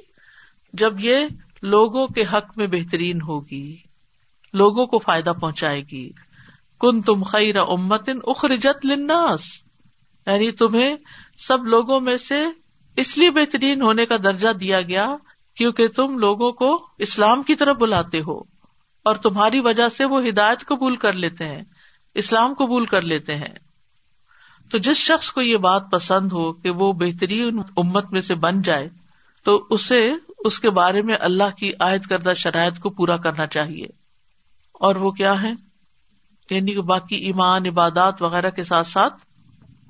جب 0.73 0.95
یہ 1.01 1.27
لوگوں 1.63 2.07
کے 2.07 2.23
حق 2.33 2.59
میں 2.59 2.67
بہترین 2.67 3.23
ہوگی، 3.23 3.77
لوگوں 4.53 4.87
کو 4.87 4.99
فائدہ 4.99 5.33
پہنچائے 5.41 5.83
گی۔ 5.93 6.11
کن 6.81 7.03
تم 7.03 7.23
خیر 7.23 7.57
امتن 7.57 8.19
اخرجت 8.25 8.87
لناس 8.87 9.41
یعنی 10.27 10.51
تمہیں 10.51 10.97
سب 11.37 11.65
لوگوں 11.65 12.01
میں 12.01 12.17
سے 12.17 12.47
اس 12.97 13.19
لیے 13.19 13.31
بہترین 13.31 13.83
ہونے 13.83 14.07
کا 14.07 14.17
درجہ 14.25 14.49
دیا 14.49 14.81
گیا 14.81 15.09
کیونکہ 15.55 15.89
تم 15.89 16.19
لوگوں 16.19 16.53
کو 16.53 16.87
اسلام 16.99 17.43
کی 17.43 17.55
طرف 17.55 17.77
بلاتے 17.77 18.21
ہو 18.21 18.39
اور 19.05 19.15
تمہاری 19.15 19.61
وجہ 19.61 19.89
سے 19.89 20.05
وہ 20.05 20.29
ہدایت 20.29 20.67
قبول 20.67 20.97
کر 20.97 21.13
لیتے 21.13 21.45
ہیں، 21.45 21.63
اسلام 22.15 22.55
قبول 22.55 22.85
کر 22.85 23.03
لیتے 23.03 23.37
ہیں۔ 23.37 23.55
تو 24.71 24.79
جس 24.79 24.97
شخص 24.97 25.31
کو 25.31 25.41
یہ 25.41 25.57
بات 25.57 25.83
پسند 25.91 26.33
ہو 26.33 26.53
کہ 26.53 26.71
وہ 26.71 26.93
بہترین 26.93 27.61
امت 27.77 28.13
میں 28.13 28.21
سے 28.21 28.35
بن 28.35 28.63
جائے، 28.63 28.89
تو 29.45 29.67
اسے 29.71 30.13
اس 30.39 30.61
کے 30.61 30.71
بارے 30.71 31.03
میں 31.03 31.17
اللہ 31.21 31.57
کی 31.57 31.73
عائد 31.81 32.03
کردہ 32.03 32.33
شرائط 32.37 32.79
کو 32.79 32.91
پورا 32.91 33.17
کرنا 33.17 33.47
چاہیے۔ 33.47 33.87
اور 34.73 34.97
وہ 34.97 35.11
کیا 35.11 35.43
ہے 35.43 35.53
یعنی 36.51 36.75
کہ 36.75 36.81
باقی 36.81 37.17
ایمان، 37.17 37.67
عبادات 37.67 38.23
وغیرہ 38.23 38.51
کے 38.51 38.65
ساتھ 38.65 38.87
ساتھ، 38.87 39.15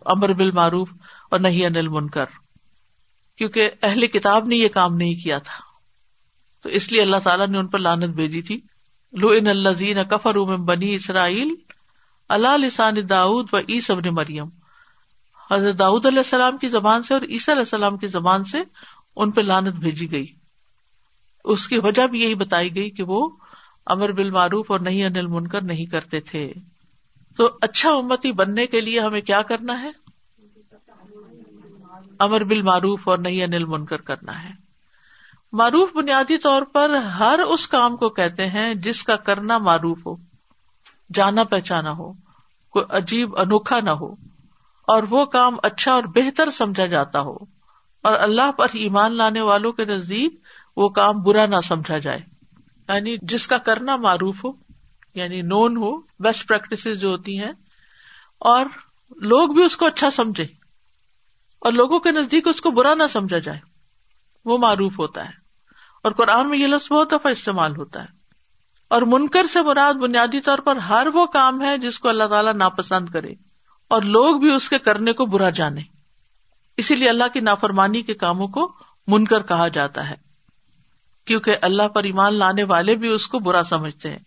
امر 0.07 0.33
بال 0.33 0.51
معروف 0.51 0.91
اور 1.31 1.41
نہیں 1.41 1.67
انل 1.67 1.89
منکر 1.89 2.25
کیونکہ 3.43 3.71
اہل 3.83 4.07
کتاب 4.07 4.47
نے 4.47 4.57
یہ 4.57 4.69
کام 4.69 4.97
نہیں 4.97 5.15
کیا 5.15 5.39
تھا۔ 5.39 5.65
تو 6.63 6.69
اس 6.69 6.93
لیے 6.93 7.03
اللہ 7.03 7.17
تعالیٰ 7.25 7.49
نے 7.49 7.59
ان 7.59 7.67
پر 7.67 7.79
لانت 7.79 8.15
بھیجی 8.15 8.43
تھی۔ 8.43 8.61
لو 9.13 9.29
ان 9.29 9.47
اللہ 9.47 9.69
زین 9.69 10.05
کفر 10.11 10.39
بنی 10.41 10.95
اسرائیل 10.95 11.55
اللہ 12.29 12.57
لسان 12.57 12.95
داود 13.11 13.49
و 13.53 13.59
عیس 13.59 13.91
ابن 13.91 14.15
مریم۔ 14.15 14.49
حضرت 15.51 15.79
داود 15.79 16.07
علیہ 16.07 16.19
السلام 16.19 16.59
کی 16.59 16.69
زبان 16.69 17.03
سے 17.03 17.15
اور 17.15 17.23
عیسی 17.23 17.53
علیہ 17.53 17.61
السلام 17.61 17.97
کی 17.97 18.07
زبان 18.07 18.45
سے 18.45 18.59
ان 19.17 19.31
پہ 19.31 19.41
لانت 19.41 19.75
بھیجی 19.75 20.13
گئی۔ 20.13 20.27
اس 21.45 21.69
کی 21.69 21.79
وجہ 21.79 22.07
بھی 22.07 22.21
یہی 22.21 22.35
بتائی 22.35 22.75
گئی 22.75 22.91
کہ 22.91 23.03
وہ 23.03 23.31
امر 23.87 24.13
بال 24.13 24.31
معروف 24.31 24.71
اور 24.71 24.81
نہیں 24.81 25.05
انل 25.05 25.27
منکر 25.27 25.63
نہیں 25.63 25.87
کرتے 25.87 26.21
تھے۔ 26.21 26.53
تو 27.37 27.51
اچھا 27.61 27.91
امتی 27.91 28.33
بننے 28.33 28.67
کے 28.67 28.81
لیے 28.81 29.01
ہمیں 29.01 29.21
کیا 29.21 29.43
کرنا 29.43 29.83
ہے؟ 29.83 30.02
امر 32.23 32.45
بال 32.45 32.63
معروف 32.63 33.09
اور 33.09 33.19
نہیں 33.19 33.43
انل 33.43 33.65
منکر 33.65 34.01
کرنا 34.01 34.43
ہے۔ 34.43 34.51
معروف 35.53 35.95
بنیادی 35.95 36.37
طور 36.39 36.63
پر 36.63 36.91
ہر 37.19 37.41
اس 37.49 37.67
کام 37.69 37.97
کو 37.97 38.09
کہتے 38.09 38.47
ہیں 38.47 38.75
جس 38.75 39.03
کا 39.03 39.17
کرنا 39.17 39.59
معروف 39.59 40.07
ہو، 40.07 40.15
جانا 41.15 41.45
پہچانا 41.45 41.91
ہو، 41.91 42.13
کوئی 42.73 42.85
عجیب 42.89 43.39
انوکھا 43.39 43.81
نہ 43.81 43.91
ہو، 43.91 44.13
اور 44.89 45.03
وہ 45.11 45.25
کام 45.25 45.57
اچھا 45.63 45.93
اور 45.93 46.03
بہتر 46.15 46.51
سمجھا 46.51 46.87
جاتا 46.87 47.21
ہو۔ 47.21 47.37
اور 48.05 48.15
اللہ 48.15 48.51
پر 48.53 48.67
ایمان 48.73 49.17
لانے 49.17 49.41
والوں 49.41 49.73
کے 49.73 49.85
نزدیک 49.85 50.41
وہ 50.77 50.89
کام 50.89 51.23
برا 51.23 51.47
نہ 51.47 51.61
سمجھا 51.65 51.99
جائے۔ 51.99 52.21
یعنی 52.89 53.17
جس 53.23 53.47
کا 53.47 53.59
کرنا 53.59 53.97
معروف 53.97 54.45
ہو 54.45 54.51
یعنی 55.15 55.41
نون 55.43 55.77
ہو 55.77 55.91
بیسٹ 56.19 56.49
پریکٹس 56.49 56.89
جو 57.01 57.09
ہوتی 57.09 57.39
ہیں، 57.39 57.53
اور 58.39 58.67
لوگ 59.23 59.49
بھی 59.49 59.65
اس 59.65 59.77
کو 59.77 59.87
اچھا 59.87 60.11
سمجھے۔ 60.11 60.47
اور 61.65 61.73
لوگوں 61.73 62.01
کے 62.01 62.11
نزدیک 62.11 62.49
اس 62.49 62.61
کو 62.61 62.71
برا 62.71 62.95
نہ 62.95 63.03
سمجھا 63.11 63.39
جائے۔ 63.39 63.59
وہ 64.45 64.59
معروف 64.59 64.99
ہوتا 64.99 65.25
ہے۔ 65.25 65.33
اور 66.03 66.13
قرآن 66.13 66.49
میں 66.49 66.59
یہ 66.59 66.67
لفظ 66.67 66.93
بہت 66.93 67.09
دفعہ 67.13 67.33
استعمال 67.33 67.77
ہوتا 67.77 68.01
ہے۔ 68.01 68.09
اور 68.89 69.03
منکر 69.03 69.47
سے 69.47 69.63
مراد 69.63 69.95
بنیادی 69.95 70.41
طور 70.41 70.59
پر 70.59 70.77
ہر 70.77 71.07
وہ 71.15 71.27
کام 71.27 71.63
ہے 71.63 71.79
جس 71.79 71.99
کو 71.99 72.09
اللہ 72.09 72.25
تعالیٰ 72.25 72.55
ناپسند 72.55 73.09
کرے 73.09 73.33
اور 73.89 74.03
لوگ 74.03 74.41
بھی 74.41 74.55
اس 74.55 74.69
کے 74.69 74.79
کرنے 74.79 75.13
کو 75.13 75.27
برا 75.27 75.51
جانے۔ 75.51 75.81
اسی 76.77 76.95
لیے 76.95 77.09
اللہ 77.09 77.25
کی 77.35 77.41
نافرمانی 77.41 78.03
کے 78.03 78.15
کاموں 78.15 78.49
کو 78.49 78.73
منکر 79.07 79.43
کہا 79.43 79.69
جاتا 79.69 80.11
ہے۔ 80.11 80.15
کیونکہ 81.25 81.57
اللہ 81.63 81.89
پر 81.89 82.05
ایمان 82.05 82.35
لانے 82.35 82.65
والے 82.65 82.95
بھی 82.95 83.09
اس 83.09 83.27
کو 83.27 83.39
برا 83.39 83.63
سمجھتے 83.63 84.11
ہیں 84.11 84.19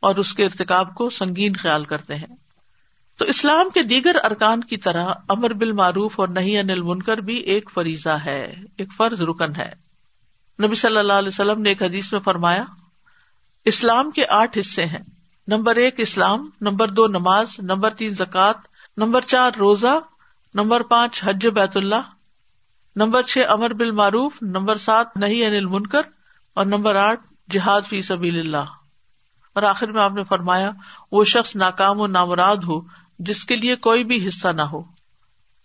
اور 0.00 0.16
اس 0.16 0.32
کے 0.32 0.44
ارتقاب 0.44 0.94
کو 0.94 1.10
سنگین 1.10 1.52
خیال 1.52 1.84
کرتے 1.84 2.14
ہیں۔ 2.14 2.39
تو 3.20 3.26
اسلام 3.26 3.70
کے 3.70 3.82
دیگر 3.82 4.16
ارکان 4.24 4.60
کی 4.60 4.76
طرح 4.76 5.06
امر 5.28 5.52
بال 5.52 5.72
معروف 5.72 6.20
اور 6.20 6.28
نہیں 6.28 6.58
انل 6.58 6.82
منکر 6.82 7.18
بھی 7.18 7.36
ایک 7.36 7.70
فریضہ 7.74 8.08
ہے، 8.08 8.54
ایک 8.78 8.88
فرض 8.96 9.22
رکن 9.22 9.56
ہے۔ 9.56 9.72
نبی 10.62 10.74
صلی 10.74 10.96
اللہ 10.96 11.12
علیہ 11.12 11.28
وسلم 11.28 11.60
نے 11.60 11.68
ایک 11.68 11.82
حدیث 11.82 12.12
میں 12.12 12.20
فرمایا، 12.20 12.64
اسلام 13.64 14.10
کے 14.10 14.26
آٹھ 14.26 14.58
حصے 14.58 14.84
ہیں۔ 14.84 15.02
نمبر 15.48 15.76
ایک 15.76 15.94
اسلام، 15.96 16.50
نمبر 16.60 16.88
دو 16.88 17.06
نماز، 17.06 17.48
نمبر 17.58 17.90
تین 17.90 18.10
زکوٰۃ، 18.10 18.60
نمبر 18.96 19.20
چار 19.20 19.50
روزہ، 19.58 19.98
نمبر 20.54 20.82
پانچ 20.82 21.24
حج 21.24 21.46
بیت 21.46 21.76
اللہ، 21.76 22.02
نمبر 22.96 23.22
چھ 23.22 23.38
امر 23.48 23.72
بال 23.72 23.90
معروف 23.90 24.42
نمبر 24.42 24.76
سات 24.76 25.16
نہیں 25.16 25.46
انل 25.46 25.66
منکر 25.66 26.02
اور 26.54 26.66
نمبر 26.66 26.94
آٹھ 26.94 27.20
جہاد 27.50 27.82
فی 27.88 28.02
سبیل 28.02 28.40
اللہ۔ 28.40 28.64
اور 29.52 29.62
آخر 29.62 29.92
میں 29.92 30.02
آپ 30.02 30.12
نے 30.12 30.24
فرمایا، 30.24 30.70
وہ 31.12 31.24
شخص 31.24 31.56
ناکام 31.56 32.00
و 32.00 32.06
نامراد 32.06 32.56
ہو 32.56 32.99
جس 33.20 33.44
کے 33.44 33.56
لیے 33.56 33.76
کوئی 33.76 34.04
بھی 34.04 34.28
حصہ 34.28 34.48
نہ 34.48 34.62
ہو، 34.62 34.82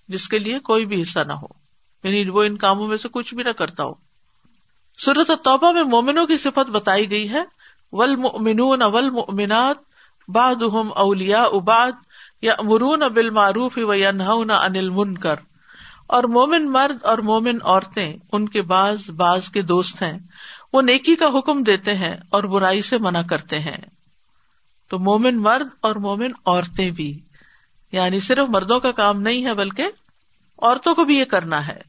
جس 0.07 0.27
کے 0.27 0.39
لیے 0.39 0.59
کوئی 0.59 0.85
بھی 0.85 1.01
حصہ 1.01 1.19
نہ 1.27 1.33
ہو۔ 1.33 1.47
یعنی 2.03 2.29
وہ 2.29 2.43
ان 2.43 2.57
کاموں 2.57 2.87
میں 2.87 2.97
سے 2.97 3.09
کچھ 3.11 3.35
بھی 3.35 3.43
نہ 3.43 3.49
کرتا 3.49 3.83
ہو۔ 3.83 3.93
صورت 5.05 5.31
توبہ 5.43 5.71
میں 5.71 5.83
مومنوں 5.83 6.25
کی 6.25 6.37
صفت 6.37 6.69
بتائی 6.69 7.11
گئی 7.11 7.29
ہے 7.29 7.43
ول 7.91 8.15
مومنون 8.15 8.81
اول 8.81 9.09
مومنات 9.09 9.77
باد 10.27 10.55
اولیا 10.95 11.43
اباد 11.43 11.91
یا 12.41 12.53
امرون 12.57 12.99
بال 12.99 13.29
معروف 13.29 13.79
و 13.81 13.91
انل 13.91 14.89
من 14.89 15.17
کر 15.17 15.35
اور 16.07 16.23
مومن 16.23 16.71
مرد 16.71 17.05
اور 17.05 17.17
مومن 17.17 17.57
عورتیں 17.63 18.17
ان 18.31 18.49
کے 18.49 18.61
بعض 18.61 19.09
بعض 19.09 19.49
کے 19.49 19.61
دوست 19.61 20.03
ہیں۔ 20.03 20.19
وہ 20.73 20.81
نیکی 20.81 21.15
کا 21.15 21.39
حکم 21.39 21.63
دیتے 21.63 21.95
ہیں 21.95 22.15
اور 22.29 22.43
برائی 22.43 22.81
سے 22.81 22.97
منع 22.97 23.21
کرتے 23.21 23.59
ہیں۔ 23.59 23.77
تو 24.89 24.99
مومن 24.99 25.41
مرد 25.41 25.67
اور 25.81 25.95
مومن 25.95 26.31
عورتیں 26.45 26.91
بھی۔ 26.91 27.24
یعنی 27.91 28.19
صرف 28.19 28.49
مردوں 28.49 28.79
کا 28.79 28.91
کام 28.91 29.21
نہیں 29.21 29.45
ہے 29.45 29.53
بلکہ 29.53 29.83
عورتوں 30.61 30.95
کو 30.95 31.05
بھی 31.05 31.19
یہ 31.19 31.25
کرنا 31.25 31.67
ہے 31.67 31.81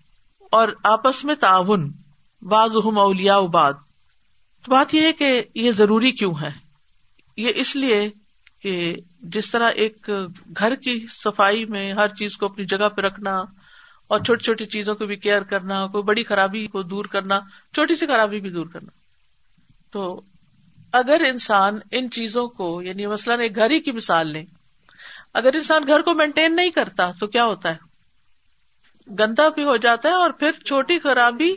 اور 0.51 0.69
آپس 0.85 1.25
میں 1.25 1.35
تعاون 1.35 1.93
بعض۔ 2.43 2.77
اولیا 2.77 3.37
اباد 3.37 3.73
بات 4.69 4.95
یہ 4.95 5.01
ہے 5.01 5.13
کہ 5.13 5.43
یہ 5.55 5.73
ضروری 5.73 6.11
کیوں 6.11 6.35
ہے؟ 6.41 6.51
یہ 7.37 7.53
اس 7.55 7.77
لیے 7.77 8.11
کہ 8.63 8.95
جس 9.21 9.51
طرح 9.51 9.71
ایک 9.75 10.11
گھر 10.59 10.75
کی 10.75 11.07
صفائی 11.09 11.65
میں 11.65 11.93
ہر 11.93 12.09
چیز 12.09 12.37
کو 12.37 12.47
اپنی 12.47 12.65
جگہ 12.65 12.89
پہ 12.89 13.01
رکھنا 13.01 13.39
اور 14.09 14.21
چھوٹی 14.21 14.45
چھوٹی 14.45 14.67
چیزوں 14.67 14.95
کو 14.95 15.07
بھی 15.07 15.17
کیئر 15.17 15.43
کرنا، 15.43 15.87
کوئی 15.87 16.05
بڑی 16.05 16.25
خرابی 16.25 16.67
کو 16.67 16.83
دور 16.83 17.05
کرنا، 17.05 17.41
چھوٹی 17.75 17.97
سی 17.97 18.07
خرابی 18.07 18.41
بھی 18.41 18.51
دور 18.51 18.67
کرنا۔ 18.67 18.91
تو 19.93 20.21
اگر 20.93 21.23
انسان 21.29 21.79
ان 21.91 22.11
چیزوں 22.11 22.49
کو 22.49 22.83
یعنی 22.83 23.07
مثلاً 23.07 23.41
ایک 23.41 23.57
گھر 23.57 23.71
ہی 23.71 23.81
کی 23.81 23.93
مثال 23.93 24.29
لیں 24.29 24.45
اگر 25.37 25.55
انسان 25.55 25.83
گھر 25.87 26.01
کو 26.01 26.15
مینٹین 26.15 26.57
نہیں 26.57 26.71
کرتا 26.71 27.13
تو 27.21 27.27
کیا 27.27 27.45
ہوتا 27.45 27.71
ہے؟ 27.71 27.77
گندا 29.19 29.49
بھی 29.49 29.65
ہو 29.65 29.77
جاتا 29.77 30.09
ہے 30.09 30.15
اور 30.15 30.31
پھر 30.31 30.53
چھوٹی 30.53 30.99
خرابی 30.99 31.55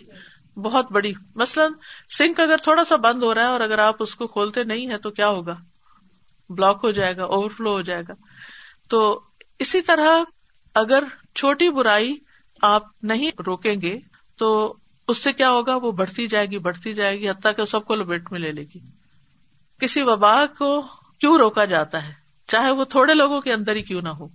بہت 0.56 0.92
بڑی۔ 0.92 1.12
مثلاً 1.36 1.74
سنک 2.18 2.39
اگر 2.39 2.58
تھوڑا 2.58 2.86
سا 2.86 2.96
بند 2.96 3.24
ہو 3.24 3.34
رہا 3.34 3.42
ہے 3.42 3.48
اور 3.48 3.60
اگر 3.60 3.80
آپ 3.80 3.96
اس 4.00 4.15
کو 4.15 4.28
کھولتے 4.28 4.63
نہیں 4.63 4.92
ہے 4.92 4.98
تو 4.98 5.10
کیا 5.10 5.28
ہوگا؟ 5.28 5.56
بلاک 6.50 6.80
ہو 6.84 6.92
جائے 6.92 7.18
گا 7.18 7.24
اوور 7.24 7.50
فلو 7.50 7.72
ہو 7.72 7.82
جائے 7.82 8.04
گا۔ 8.08 8.13
تو 8.89 9.22
اسی 9.60 9.82
طرح 9.82 10.24
اگر 10.74 11.04
چھوٹی 11.36 11.70
برائی 11.70 12.18
آپ 12.62 12.84
نہیں 13.04 13.32
روکیں 13.46 13.82
گے 13.82 14.00
تو 14.38 14.78
اس 15.08 15.18
سے 15.18 15.34
کیا 15.34 15.50
ہوگا؟ 15.50 15.76
وہ 15.76 15.92
بڑھتی 15.92 16.28
جائے 16.28 16.46
گی، 16.46 16.58
بڑھتی 16.58 16.94
جائے 16.94 17.20
گی، 17.20 17.30
حتیٰ 17.30 17.52
کہ 17.56 17.65
سب 17.65 17.86
کو 17.86 17.96
لپیٹ 17.96 18.32
میں 18.32 18.39
لے 18.39 18.52
لے 18.52 18.62
گی۔ 18.62 18.80
کسی 19.80 20.02
وبا 20.02 20.46
کو 20.58 20.82
کیوں 21.20 21.38
روکا 21.38 21.65
جاتا 21.65 22.08
ہے؟ 22.08 22.19
چاہے 22.50 22.72
وہ 22.72 22.84
تھوڑے 22.84 23.14
لوگوں 23.14 23.42
کے 23.42 23.54
اندر 23.54 23.76
ہی 23.76 23.82
کیوں 23.82 24.02
نہ 24.02 24.10
ہو۔ 24.10 24.28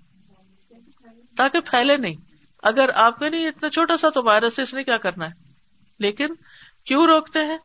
تاکہ 1.36 1.60
پھیلے 1.60 1.96
نہیں۔ 1.96 2.14
اگر 2.62 2.88
آپ 2.94 3.18
کے 3.18 3.30
نہیں، 3.30 3.48
اتنا 3.48 3.70
چھوٹا 3.70 3.96
سا 3.96 4.08
تو 4.08 4.22
وائرس 4.22 4.58
اس 4.58 4.74
نے 4.74 4.84
کیا 4.84 4.96
کرنا 4.96 5.26
ہے؟ 5.26 5.32
لیکن 5.98 6.26
کیوں 6.84 7.06
روکتے 7.06 7.38
ہیں؟ 7.38 7.58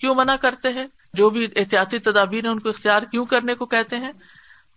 کیوں 0.00 0.14
منع 0.14 0.36
کرتے 0.36 0.72
ہیں؟ 0.72 0.86
جو 1.14 1.30
بھی 1.30 1.48
احتیاطی 1.56 1.98
تدابیر 1.98 2.44
ہیں، 2.44 2.52
ان 2.52 2.58
کو 2.58 2.68
اختیار 2.68 3.02
کیوں 3.02 3.26
کرنے 3.26 3.54
کو 3.54 3.66
کہتے 3.66 3.96
ہیں؟ 3.96 4.12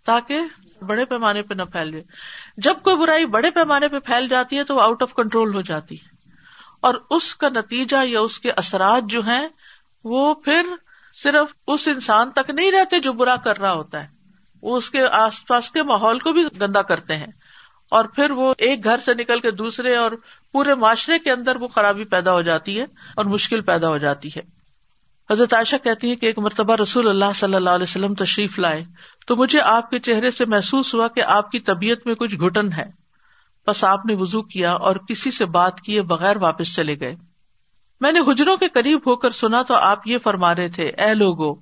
تاکہ 0.05 0.39
بڑے 0.81 1.05
پیمانے 1.05 1.41
پہ 1.41 1.53
نہ 1.53 1.63
پھیل 1.63 1.91
جائے۔ 1.91 2.03
جب 2.57 2.73
کوئی 2.83 2.95
برائی 2.95 3.25
بڑے 3.25 3.51
پیمانے 3.51 3.87
پہ 3.87 3.99
پھیل 3.99 4.27
جاتی 4.27 4.57
ہے 4.57 4.63
تو 4.63 4.75
وہ 4.75 4.81
آؤٹ 4.81 5.01
آف 5.01 5.13
کنٹرول 5.13 5.55
ہو 5.55 5.61
جاتی 5.61 5.95
ہے۔ 5.95 6.07
اور 6.79 6.93
اس 7.09 7.35
کا 7.35 7.49
نتیجہ 7.49 8.05
یا 8.05 8.19
اس 8.19 8.39
کے 8.39 8.51
اثرات 8.51 9.03
جو 9.05 9.21
ہیں، 9.21 9.47
وہ 10.03 10.33
پھر 10.33 10.65
صرف 11.23 11.53
اس 11.67 11.87
انسان 11.87 12.31
تک 12.31 12.49
نہیں 12.49 12.71
رہتے 12.71 12.99
جو 12.99 13.13
برا 13.13 13.35
کر 13.35 13.57
رہا 13.57 13.73
ہوتا 13.73 14.03
ہے۔ 14.03 14.20
وہ 14.61 14.77
اس 14.77 14.89
کے 14.89 15.07
آس 15.11 15.47
پاس 15.47 15.71
کے 15.71 15.83
ماحول 15.83 16.19
کو 16.19 16.31
بھی 16.31 16.43
گندا 16.61 16.81
کرتے 16.81 17.15
ہیں 17.15 17.31
اور 17.91 18.05
پھر 18.05 18.31
وہ 18.31 18.53
ایک 18.57 18.83
گھر 18.83 18.97
سے 18.97 19.13
نکل 19.13 19.39
کے 19.39 19.51
دوسرے 19.51 19.95
اور 19.95 20.11
پورے 20.51 20.75
معاشرے 20.75 21.19
کے 21.19 21.31
اندر 21.31 21.55
وہ 21.55 21.67
خرابی 21.67 22.03
پیدا 22.03 22.33
ہو 22.33 22.41
جاتی 22.41 22.79
ہے 22.79 22.83
اور 23.15 23.25
مشکل 23.25 23.61
پیدا 23.61 23.87
ہو 23.87 23.97
جاتی 23.97 24.29
ہے۔ 24.37 24.41
حضرت 25.31 25.53
عائشہ 25.53 25.75
کہتی 25.83 26.09
ہے 26.09 26.15
کہ 26.15 26.25
ایک 26.25 26.39
مرتبہ 26.39 26.75
رسول 26.75 27.09
اللہ 27.09 27.33
صلی 27.35 27.55
اللہ 27.55 27.69
علیہ 27.69 27.83
وسلم 27.83 28.13
تشریف 28.13 28.59
لائے 28.59 28.83
تو 29.27 29.35
مجھے 29.35 29.61
آپ 29.61 29.89
کے 29.89 29.99
چہرے 29.99 30.31
سے 30.31 30.45
محسوس 30.45 30.95
ہوا 30.95 31.07
کہ 31.07 31.23
آپ 31.23 31.51
کی 31.51 31.59
طبیعت 31.59 31.97
میں 32.05 32.15
کچھ 32.15 32.35
گٹن 32.35 32.73
ہے۔ 32.73 32.85
بس 33.67 33.83
آپ 33.83 34.05
نے 34.05 34.15
وزو 34.15 34.41
کیا 34.41 34.73
اور 34.73 34.95
کسی 34.95 35.31
سے 35.31 35.45
بات 35.45 35.81
کیے 35.81 36.01
بغیر 36.01 36.37
واپس 36.37 36.75
چلے 36.75 36.99
گئے۔ 36.99 37.15
میں 38.01 38.11
نے 38.11 38.19
حجروں 38.19 38.57
کے 38.57 38.67
قریب 38.67 38.99
ہو 39.07 39.15
کر 39.15 39.29
سنا 39.29 39.61
تو 39.61 39.73
آپ 39.73 40.07
یہ 40.07 40.17
فرما 40.17 40.55
رہے 40.55 40.67
تھے، 40.67 40.89
اے 40.89 41.13
لوگو 41.13 41.53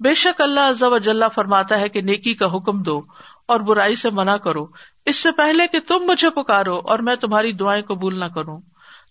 بے 0.00 0.14
شک 0.14 0.40
اللہ 0.40 0.84
و 0.84 0.98
فرماتا 1.34 1.80
ہے 1.80 1.88
کہ 1.88 2.00
نیکی 2.00 2.34
کا 2.34 2.56
حکم 2.56 2.82
دو 2.82 3.02
اور 3.48 3.60
برائی 3.60 3.94
سے 3.94 4.10
منع 4.10 4.36
کرو۔ 4.36 4.66
اس 5.06 5.16
سے 5.16 5.30
پہلے 5.32 5.66
کہ 5.66 5.78
تم 5.88 5.98
مجھے 5.98 6.30
پکارو 6.30 6.78
اور 6.78 6.98
میں 6.98 7.16
تمہاری 7.16 7.52
دعائیں 7.52 7.82
قبول 7.82 8.20
نہ 8.20 8.24
کروں۔ 8.24 8.60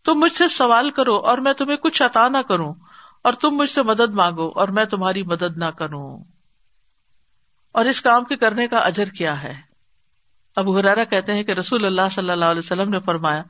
تم 0.05 0.13
مجھ 0.13 0.31
سے 0.31 0.47
سوال 0.47 0.89
کرو 0.89 1.15
اور 1.15 1.37
میں 1.37 1.53
تمہیں 1.53 1.77
کچھ 1.77 2.03
عطا 2.03 2.27
نہ 2.27 2.37
کروں۔ 2.47 2.73
اور 3.23 3.33
تم 3.33 3.49
مجھ 3.49 3.69
سے 3.69 3.83
مدد 3.83 4.09
مانگو 4.09 4.51
اور 4.55 4.67
میں 4.67 4.85
تمہاری 4.85 5.23
مدد 5.23 5.57
نہ 5.57 5.65
کروں۔ 5.65 6.23
اور 7.71 7.85
اس 7.85 8.01
کام 8.01 8.23
کے 8.23 8.35
کرنے 8.35 8.67
کا 8.67 8.77
اجر 8.77 9.05
کیا 9.05 9.43
ہے؟ 9.43 9.53
اب 10.55 10.71
حرارا 10.71 11.03
کہتے 11.03 11.33
ہیں 11.33 11.43
کہ 11.43 11.51
رسول 11.51 11.85
اللہ 11.85 12.09
صلی 12.11 12.29
اللہ 12.29 12.45
علیہ 12.45 12.61
وسلم 12.63 12.89
نے 12.89 12.99
فرمایا، 12.99 13.43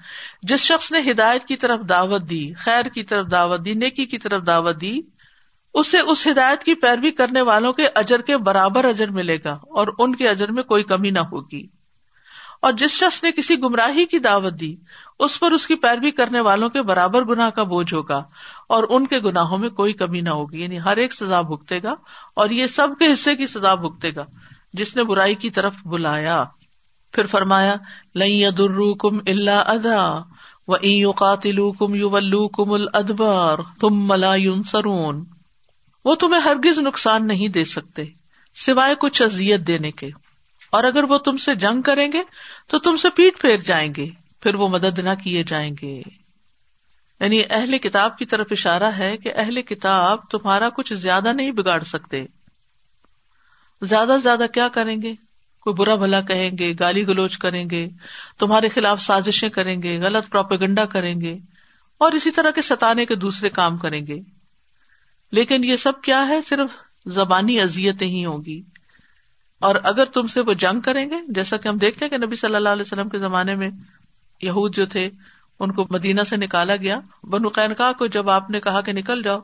جس 0.44 0.60
شخص 0.60 0.92
نے 0.92 1.12
ہدایت 1.12 1.46
کی 1.46 1.56
طرف 1.56 1.80
دعوت 1.90 2.30
دی، 2.30 2.54
خیر 2.54 2.86
کی 2.86 3.04
طرف 3.04 3.32
دعوت 3.32 3.66
دی، 3.66 3.74
نیکی 3.74 4.06
کی 4.06 4.18
طرف 4.18 4.46
دعوت 4.48 4.82
دی 4.82 5.00
اسے 5.74 6.00
اس 6.00 6.28
ہدایت 6.28 6.64
کی 6.64 6.76
پیروی 6.76 7.12
کرنے 7.12 7.42
والوں 7.42 7.74
کے 7.74 7.88
اجر 7.96 8.22
کے 8.22 8.38
برابر 8.38 8.86
اجر 8.86 9.08
ملے 9.08 9.38
گا 9.46 9.52
اور 9.52 9.88
ان 10.00 10.16
کے 10.16 10.30
اجر 10.30 10.52
میں 10.52 10.64
کوئی 10.64 10.84
کمی 10.84 11.10
نہ 11.10 11.20
ہوگی۔ 11.20 11.68
اور 12.62 12.74
جس 12.74 12.92
شخص 12.92 13.24
نے 13.24 13.32
کسی 13.32 13.58
گمراہی 13.60 14.06
کی 14.06 14.20
دعوت 14.20 14.60
دی، 14.60 14.76
اس 15.20 15.40
پر 15.40 15.52
اس 15.52 15.68
کی 15.68 15.76
پیروی 15.76 16.12
کرنے 16.12 16.40
والوں 16.40 16.70
کے 16.70 16.82
برابر 16.82 17.24
گنا 17.24 17.50
کا 17.50 17.64
بوجھ 17.64 17.94
ہوگا 17.94 18.24
اور 18.70 18.84
ان 18.90 19.08
کے 19.08 19.20
گناہوں 19.20 19.58
میں 19.58 19.70
کوئی 19.70 19.94
کمی 19.94 20.22
نہ 20.22 20.30
ہوگی۔ 20.30 20.64
یعنی 20.64 20.80
ہر 20.80 20.98
ایک 20.98 21.14
سزا 21.14 21.42
بھگتے 21.42 21.84
گا 21.84 21.92
اور 22.36 22.50
یہ 22.50 22.68
سب 22.68 22.88
کے 23.00 23.14
حصے 23.14 23.36
کی 23.36 23.48
سزا 23.48 23.76
بھگتے 23.76 24.16
گا۔ 24.16 24.26
جس 24.74 24.96
نے 24.96 25.04
برائی 25.04 25.36
کی 25.36 25.50
طرف 25.50 25.74
بلایا، 25.86 26.44
پھر 27.12 27.26
فرمایا 27.26 27.76
لئی 28.16 28.46
ادر 28.46 28.94
کم 29.00 29.18
اللہ 29.28 29.64
ادا 29.66 30.22
و 30.68 31.12
قاتل 31.12 31.72
کم 31.72 31.96
یو 31.96 32.10
ولو 32.10 32.48
کم 32.48 32.72
الدبار 32.72 33.58
تم 33.80 34.08
ملا 34.08 34.34
سرون 34.66 35.26
وہ 36.06 36.16
تمہیں 36.16 36.42
ہرگز 36.42 36.80
نقصان 36.80 37.28
نہیں 37.28 37.48
دے 37.48 37.66
سکتے، 37.66 38.04
سوائے 38.54 38.96
کچھ 39.00 39.22
ازیت 39.22 39.60
دینے 39.60 39.92
کے۔ 39.92 40.08
اور 40.72 40.84
اگر 40.84 41.04
وہ 41.04 41.18
تم 41.18 41.38
سے 41.38 41.56
جنگ 41.56 41.82
کریں 41.82 42.12
گے، 42.12 42.22
تو 42.68 42.80
تم 42.80 42.96
سے 42.96 43.10
پیٹ 43.10 43.40
پھیر 43.40 43.58
جائیں 43.58 43.94
گے، 43.98 44.10
پھر 44.40 44.56
وہ 44.56 44.68
مدد 44.68 45.00
نہ 45.00 45.10
کیے 45.24 45.44
جائیں 45.44 45.76
گے۔ 45.82 46.02
یعنی 47.20 47.42
اہل 47.50 47.78
کتاب 47.78 48.18
کی 48.18 48.26
طرف 48.26 48.48
اشارہ 48.52 48.84
ہے 48.84 49.18
کہ 49.18 49.32
اہل 49.36 49.62
کتاب 49.62 50.30
تمہارا 50.32 50.70
کچھ 50.70 50.94
زیادہ 50.94 51.34
نہیں 51.34 51.52
بگاڑ 51.52 51.84
سکتے۔ 51.84 52.26
زیادہ 53.82 54.12
سے 54.16 54.20
زیادہ 54.20 54.46
کیا 54.54 54.68
کریں 54.68 55.02
گے؟ 55.02 55.14
کوئی 55.62 55.74
برا 55.74 55.96
بھلا 55.96 56.22
کہیں 56.22 56.52
گے، 56.60 56.74
گالی 56.80 57.08
گلوچ 57.08 57.38
کریں 57.38 57.70
گے، 57.70 57.88
تمہارے 58.40 58.70
خلاف 58.70 59.02
سازشیں 59.02 59.50
کریں 59.50 59.82
گے، 59.84 60.00
غلط 60.00 60.30
پروپیگنڈا 60.30 60.86
کریں 60.86 61.22
گے، 61.22 61.38
اور 61.98 62.12
اسی 62.12 62.32
طرح 62.32 62.52
کے 62.52 62.62
ستانے 62.62 63.06
کے 63.06 63.16
دوسرے 63.16 63.50
کام 63.50 63.78
کریں 63.78 64.08
گے۔ 64.08 64.39
لیکن 65.32 65.64
یہ 65.64 65.76
سب 65.76 66.02
کیا 66.02 66.28
ہے؟ 66.28 66.42
صرف 66.42 66.70
زبانی 67.06 67.62
ازیتیں 67.62 68.08
ہی 68.08 68.26
ہوگی 68.26 68.62
اور 69.60 69.76
اگر 69.84 70.06
تم 70.06 70.28
سے 70.28 70.42
وہ 70.42 70.54
جنگ 70.54 70.80
کریں 70.80 71.10
گے، 71.10 71.16
جیسا 71.28 71.58
کہ 71.58 71.68
ہم 71.68 71.78
دیکھتے 71.78 72.06
ہیں 72.06 72.10
کہ 72.10 72.26
نبی 72.26 72.36
صلی 72.36 72.56
اللہ 72.56 72.70
علیہ 72.70 72.84
وسلم 72.86 73.10
کے 73.10 73.18
زمانے 73.18 73.56
میں 73.56 73.70
یہود 74.42 74.76
جو 74.76 74.86
تھے، 74.86 75.10
ان 75.60 75.72
کو 75.72 75.88
مدینہ 75.90 76.22
سے 76.22 76.38
نکالا 76.38 76.76
گیا۔ 76.76 77.00
بنو 77.24 77.48
قینقاہ 77.48 77.94
کو 77.94 78.06
جب 78.06 78.30
آپ 78.30 78.50
نے 78.50 78.60
کہا 78.60 78.82
کہ 78.82 78.94
نکل 78.94 79.22
جاؤ، 79.22 79.40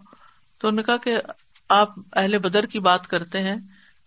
تو 0.58 0.68
انہوں 0.68 0.76
نے 0.76 0.84
کہا 0.84 0.98
کہ 0.98 1.18
آپ 1.70 1.90
اہل 2.14 2.38
بدر 2.38 2.66
کی 2.66 2.80
بات 2.80 3.08
کرتے 3.08 3.42
ہیں۔ 3.42 3.56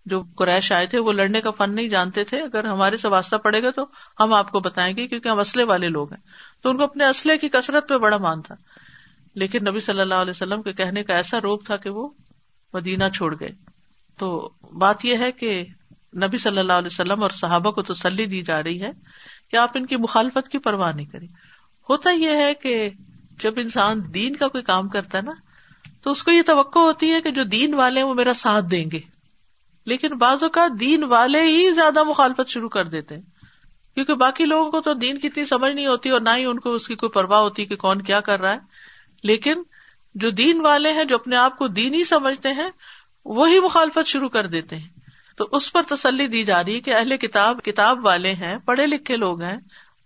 جو 0.07 0.23
قریش 0.37 0.73
آئے 0.73 0.87
تھے، 0.87 0.99
وہ 0.99 1.13
لڑنے 1.13 1.41
کا 1.41 1.51
فن 1.51 1.75
نہیں 1.75 1.89
جانتے 1.89 2.25
تھے۔ 2.25 2.43
اگر 2.43 2.65
ہمارے 2.65 2.97
سے 2.97 3.09
واسطہ 3.09 3.37
پڑے 3.37 3.63
گا 3.63 3.71
تو 3.71 3.87
ہم 4.21 4.33
آپ 4.33 4.51
کو 4.51 4.61
بتائیں 4.61 4.97
گے، 4.97 5.07
کیونکہ 5.07 5.29
ہم 5.29 5.39
اسلحے 5.39 5.65
والے 5.65 5.89
لوگ 5.89 6.13
ہیں۔ 6.13 6.23
تو 6.63 6.71
ان 6.71 6.77
کو 6.77 6.83
اپنے 6.83 7.07
اسلحے 7.07 7.39
کی 7.39 7.49
کثرت 7.49 7.89
پہ 7.89 7.99
بڑا 7.99 8.17
مان 8.17 8.43
تھا۔ 8.43 8.55
لیکن 9.39 9.59
نبی 9.69 9.81
صلی 9.81 10.01
اللہ 10.01 10.15
علیہ 10.15 10.31
وسلم 10.31 10.63
کے 10.63 10.73
کہنے 10.73 11.03
کا 11.03 11.15
ایسا 11.15 11.41
روپ 11.41 11.67
تھا 11.67 11.77
کہ 11.77 11.91
وہ 11.91 12.09
مدینہ 12.75 13.05
چھوڑ 13.15 13.37
گئے۔ 13.41 13.49
تو 14.19 14.51
بات 14.73 15.05
یہ 15.05 15.17
ہے 15.17 15.33
کہ 15.33 15.65
نبی 16.17 16.37
صلی 16.37 16.59
اللہ 16.59 16.73
علیہ 16.73 16.87
وسلم 16.87 17.23
اور 17.23 17.31
صحابہ 17.31 17.71
کو 17.71 17.83
تسلی 17.83 18.27
دی 18.27 18.43
جا 18.43 18.63
رہی 18.63 18.83
ہے 18.83 18.91
کہ 19.51 19.57
آپ 19.57 19.71
ان 19.75 19.87
کی 19.87 19.97
مخالفت 19.97 20.49
کی 20.49 20.59
پرواہ 20.59 20.93
نہیں 20.93 21.07
کریں۔ 21.07 21.29
ہوتا 21.91 22.11
یہ 22.11 22.31
ہے 22.31 22.55
کہ 22.55 22.91
جب 23.31 23.53
انسان 23.57 24.15
دین 24.15 24.37
کا 24.37 24.49
کوئی 24.49 24.65
کام 24.65 24.89
کرتا 24.89 25.19
ہے 25.19 25.23
نا، 25.23 25.33
تو 26.03 26.11
اس 26.11 26.23
کو 26.23 26.31
یہ 26.31 26.43
توقع 26.47 26.79
ہوتی 26.79 27.13
ہے 27.13 27.21
کہ 27.21 27.31
جو 27.31 27.45
دین 27.45 27.75
والے 27.75 28.03
وہ 28.03 28.15
میرا 28.15 28.35
ساتھ 28.35 28.65
دیں 28.65 28.85
گے۔ 28.93 29.01
لیکن 29.87 30.09
بعض 30.09 30.43
اوقات 30.43 30.81
دین 30.81 31.05
والے 31.05 31.41
ہی 31.41 31.73
زیادہ 31.73 32.03
مخالفت 32.03 32.49
شروع 32.49 32.69
کر 32.69 32.85
دیتے 32.85 33.15
ہیں۔ 33.15 33.23
کیونکہ 33.95 34.15
باقی 34.15 34.45
لوگوں 34.45 34.71
کو 34.71 34.81
تو 34.81 34.95
دین 34.95 35.19
کی 35.19 35.27
اتنی 35.27 35.45
سمجھ 35.45 35.75
نہیں 35.75 35.87
ہوتی 35.87 36.11
اور 36.11 36.21
نہ 36.21 36.29
ہی 36.37 36.45
ان 36.45 36.59
کو 36.59 36.73
اس 36.73 36.89
کی 36.89 36.95
کوئی 36.95 37.11
پرواہ 37.11 37.41
ہوتی 37.41 37.65
کہ 37.65 37.77
کون 37.77 38.03
کیا 38.03 38.21
کر 38.21 38.41
رہا 38.41 38.53
ہے۔ 38.53 38.59
لیکن 39.23 39.63
جو 40.15 40.31
دین 40.31 40.61
والے 40.61 40.93
ہیں، 40.93 41.05
جو 41.05 41.15
اپنے 41.15 41.37
آپ 41.37 41.59
کو 41.59 41.69
دین 41.69 41.95
ہی 41.95 42.05
سمجھتے 42.05 42.49
ہیں، 42.49 42.71
وہی 43.25 43.61
مخالفت 43.61 44.07
شروع 44.07 44.29
کر 44.29 44.47
دیتے 44.47 44.77
ہیں۔ 44.77 44.89
تو 45.37 45.49
اس 45.53 45.73
پر 45.73 45.83
تسلی 45.89 46.27
دی 46.27 46.45
جا 46.45 46.65
رہی 46.65 46.81
کہ 46.81 46.95
اہل 46.95 47.17
کتاب 47.17 47.63
کتاب 47.65 48.07
والے 48.07 48.33
ہیں، 48.33 48.59
پڑھے 48.59 48.87
لکھے 48.87 49.17
لوگ 49.17 49.43
ہیں، 49.43 49.57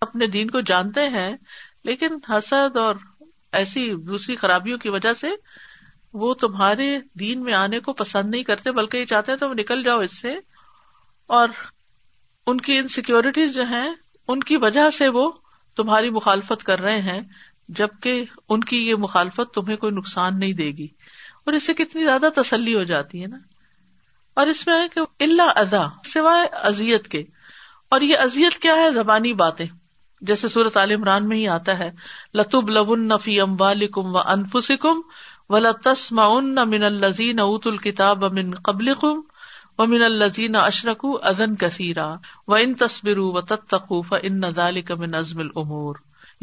اپنے 0.01 0.27
دین 0.27 0.51
کو 0.51 0.61
جانتے 0.61 1.09
ہیں، 1.09 1.37
لیکن 1.85 2.09
حسد 2.29 2.77
اور 2.77 2.95
ایسی 3.53 3.95
دوسری 3.95 4.37
خرابیوں 4.37 4.79
کی 4.79 4.89
وجہ 4.89 5.13
سے 5.13 5.29
وہ 6.13 6.35
تمہارے 6.35 6.99
دین 7.19 7.43
میں 7.43 7.55
آنے 7.55 7.81
کو 7.81 7.93
پسند 7.93 8.31
نہیں 8.31 8.43
کرتے، 8.43 8.73
بلکہ 8.73 8.97
یہ 8.97 9.05
چاہتے 9.05 9.33
ہیں 9.33 9.39
تم 9.39 9.53
نکل 9.53 9.83
جاؤ 9.83 10.01
اس 10.01 10.21
سے۔ 10.21 10.35
اور 11.27 11.49
ان 12.47 12.61
کی 12.61 12.79
انسیکیورٹیز 12.79 13.55
جو 13.55 13.65
ہیں، 13.65 13.91
ان 14.29 14.41
کی 14.41 14.57
وجہ 14.57 14.91
سے 14.91 15.09
وہ 15.09 15.33
تمہاری 15.77 16.11
مخالفت 16.11 16.65
کر 16.65 16.81
رہے 16.81 17.03
ہیں۔ 17.03 17.21
جبکہ 17.77 18.25
ان 18.49 18.65
کی 18.65 18.89
یہ 18.89 18.95
مخالفت 18.95 19.55
تمہیں 19.55 19.77
کوئی 19.77 19.93
نقصان 19.93 20.39
نہیں 20.39 20.53
دے 20.53 20.71
گی۔ 20.71 20.89
اور 21.45 21.53
اس 21.53 21.67
سے 21.67 21.75
کتنی 21.75 22.05
زیادہ 22.05 22.27
تسلی 22.37 22.75
ہو 22.75 22.83
جاتی 22.83 23.23
ہے 23.23 23.27
نا۔ 23.27 23.37
اور 24.35 24.47
اس 24.47 24.67
میں 24.67 24.83
ہے 24.83 24.89
کہ 24.89 25.01
اللہ 25.21 25.53
ادا 25.57 25.87
سوائے 26.05 26.47
ازیت 26.53 27.09
کے۔ 27.09 27.25
اور 27.91 28.01
یہ 28.01 28.17
ازیت 28.19 28.59
کیا 28.59 28.75
ہے؟ 28.75 28.91
زبانی 28.91 29.33
باتیں۔ 29.33 29.67
جیسے 30.21 30.49
صورت 30.49 30.77
عال 30.77 30.91
عمران 30.91 31.29
میں 31.29 31.37
ہی 31.37 31.49
آتا 31.49 31.79
ہے 31.79 31.91
لطب 32.35 32.71
لبن 32.71 33.09
نفی 33.09 33.41
ام 33.41 33.57
و 33.61 34.19
انفسکم 34.19 35.01
و 35.49 35.59
لتسم 35.59 36.17
من 36.71 36.83
الزین 36.83 37.39
اوت 37.39 37.67
الکتاب 37.67 38.25
امن 38.25 38.55
قبل 38.55 38.95
کم 38.95 39.21
و 39.79 39.87
من 39.87 40.03
الزین 40.03 40.57
اشرک 40.57 41.07
ادن 41.23 41.57
کثیرا۔ 41.57 42.15
و 42.49 42.55
ان 42.55 42.75
تصبر 42.75 43.19
و 43.19 43.41
تتقوف 43.41 44.15
ان 44.23 44.41
نظال 44.41 44.81
من 44.99 45.11
نظم 45.11 45.39
العمور 45.39 45.95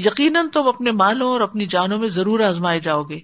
یقیناً 0.05 0.47
تم 0.47 0.67
اپنے 0.67 0.91
مالوں 0.91 1.29
اور 1.29 1.41
اپنی 1.41 1.65
جانوں 1.65 1.97
میں 1.97 2.09
ضرور 2.09 2.39
آزمائے 2.39 2.79
جاؤ 2.79 3.03
گے۔ 3.03 3.19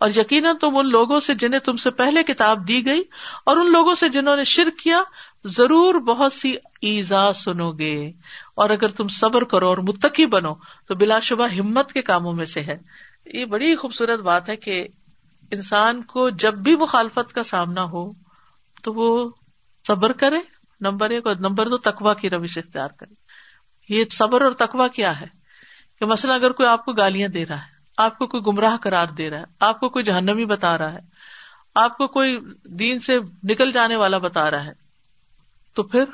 اور 0.00 0.10
یقیناً 0.16 0.56
تم 0.56 0.76
ان 0.76 0.88
لوگوں 0.88 1.20
سے 1.20 1.34
جنہیں 1.34 1.60
تم 1.60 1.76
سے 1.76 1.90
پہلے 1.90 2.22
کتاب 2.22 2.68
دی 2.68 2.86
گئی 2.86 3.02
اور 3.46 3.56
ان 3.56 3.72
لوگوں 3.72 3.94
سے 3.94 4.08
جنہوں 4.08 4.36
نے 4.36 4.44
شرک 4.44 4.78
کیا، 4.78 5.02
ضرور 5.44 5.94
بہت 5.94 6.32
سی 6.32 6.56
ایزا 6.82 7.32
سنو 7.32 7.72
گے۔ 7.72 8.12
اور 8.54 8.70
اگر 8.70 8.88
تم 8.88 9.08
صبر 9.08 9.44
کرو 9.44 9.68
اور 9.68 9.78
متقی 9.78 10.26
بنو، 10.26 10.54
تو 10.86 10.94
بلا 10.94 11.20
شبہ 11.20 11.48
ہمت 11.58 11.92
کے 11.92 12.02
کاموں 12.02 12.32
میں 12.32 12.44
سے 12.44 12.60
ہے۔ 12.60 12.76
یہ 13.26 13.44
بڑی 13.44 13.76
خوبصورت 13.76 14.20
بات 14.20 14.48
ہے 14.48 14.56
کہ 14.56 14.88
انسان 15.50 16.02
کو 16.02 16.30
جب 16.30 16.54
بھی 16.54 16.76
مخالفت 16.76 17.32
کا 17.32 17.42
سامنا 17.42 17.84
ہو، 17.84 18.12
تو 18.82 18.92
وہ 18.94 19.30
صبر 19.86 20.12
کرے، 20.12 20.38
نمبر 20.80 21.10
ایک، 21.10 21.26
اور 21.26 21.36
نمبر 21.36 21.68
دو 21.68 21.78
تقوا 21.78 22.14
کی 22.14 22.30
روش 22.30 22.58
اختیار 22.58 22.88
کرے۔ 22.88 23.14
یہ 23.88 24.04
صبر 24.10 24.40
اور 24.40 24.52
تقوا 24.52 24.88
کیا 24.88 25.20
ہے؟ 25.20 25.43
کہ 26.04 26.10
مثلاً 26.10 26.34
اگر 26.34 26.50
کوئی 26.50 26.68
آپ 26.68 26.84
کو 26.84 26.92
گالیاں 26.92 27.28
دے 27.28 27.46
رہا 27.46 27.56
ہے، 27.56 27.72
آپ 27.98 28.18
کو 28.18 28.26
کوئی 28.26 28.42
گمراہ 28.46 28.76
کرار 28.76 29.06
دے 29.06 29.30
رہا 29.30 29.38
ہے، 29.38 29.44
آپ 29.60 29.80
کو 29.80 29.88
کوئی 29.88 30.04
جہنمی 30.04 30.44
بتا 30.44 30.78
رہا 30.78 30.92
ہے، 30.92 30.98
آپ 31.74 31.96
کو 31.96 32.06
کوئی 32.06 32.38
دین 32.64 33.00
سے 33.00 33.18
نکل 33.44 33.72
جانے 33.72 33.96
والا 33.96 34.18
بتا 34.18 34.50
رہا 34.50 34.64
ہے، 34.64 34.72
تو 35.74 35.82
پھر 35.82 36.04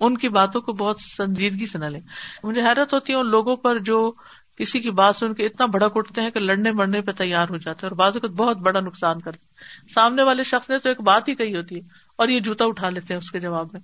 ان 0.00 0.18
کی 0.18 0.28
باتوں 0.28 0.60
کو 0.60 0.72
بہت 0.72 0.96
سنجیدگی 1.00 1.66
سے 1.66 1.78
نہ 1.78 1.84
لیں۔ 1.84 2.00
مجھے 2.44 2.62
حیرت 2.62 2.94
ہوتی 2.94 3.12
ہے 3.12 3.18
ان 3.18 3.26
لوگوں 3.26 3.56
پر 3.56 3.78
جو 3.78 4.12
کسی 4.56 4.80
کی 4.80 4.90
بات 4.90 5.16
سن 5.16 5.34
کے 5.34 5.46
اتنا 5.46 5.66
بڑا 5.66 5.88
اٹھتے 5.94 6.20
ہیں 6.20 6.30
کہ 6.30 6.40
لڑنے 6.40 6.72
مرنے 6.72 7.00
پہ 7.00 7.12
تیار 7.12 7.48
ہو 7.50 7.56
جاتے 7.56 7.86
ہیں 7.86 7.88
اور 7.88 7.96
بازو 7.96 8.20
کو 8.20 8.28
بہت 8.28 8.56
بڑا 8.56 8.80
نقصان 8.80 9.20
کرتے 9.20 9.46
سامنے 9.94 10.22
والے 10.22 10.44
شخص 10.44 10.70
نے 10.70 10.78
تو 10.78 10.88
ایک 10.88 11.00
بات 11.00 11.28
ہی 11.28 11.34
کہی 11.34 11.56
ہوتی 11.56 11.74
ہے 11.74 11.80
اور 12.16 12.28
یہ 12.28 12.40
جوتا 12.40 12.64
اٹھا 12.64 12.88
لیتے 12.88 13.14
ہیں 13.14 13.18
اس 13.18 13.30
کے 13.30 13.40
جواب 13.40 13.68
میں۔ 13.72 13.80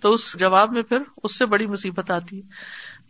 تو 0.00 0.12
اس 0.12 0.38
جواب 0.38 0.72
میں 0.72 0.82
پھر 0.82 0.98
اس 1.22 1.38
سے 1.38 1.46
بڑی 1.46 1.66
مصیبت 1.66 2.10
آتی 2.10 2.36
ہے۔ 2.36 2.42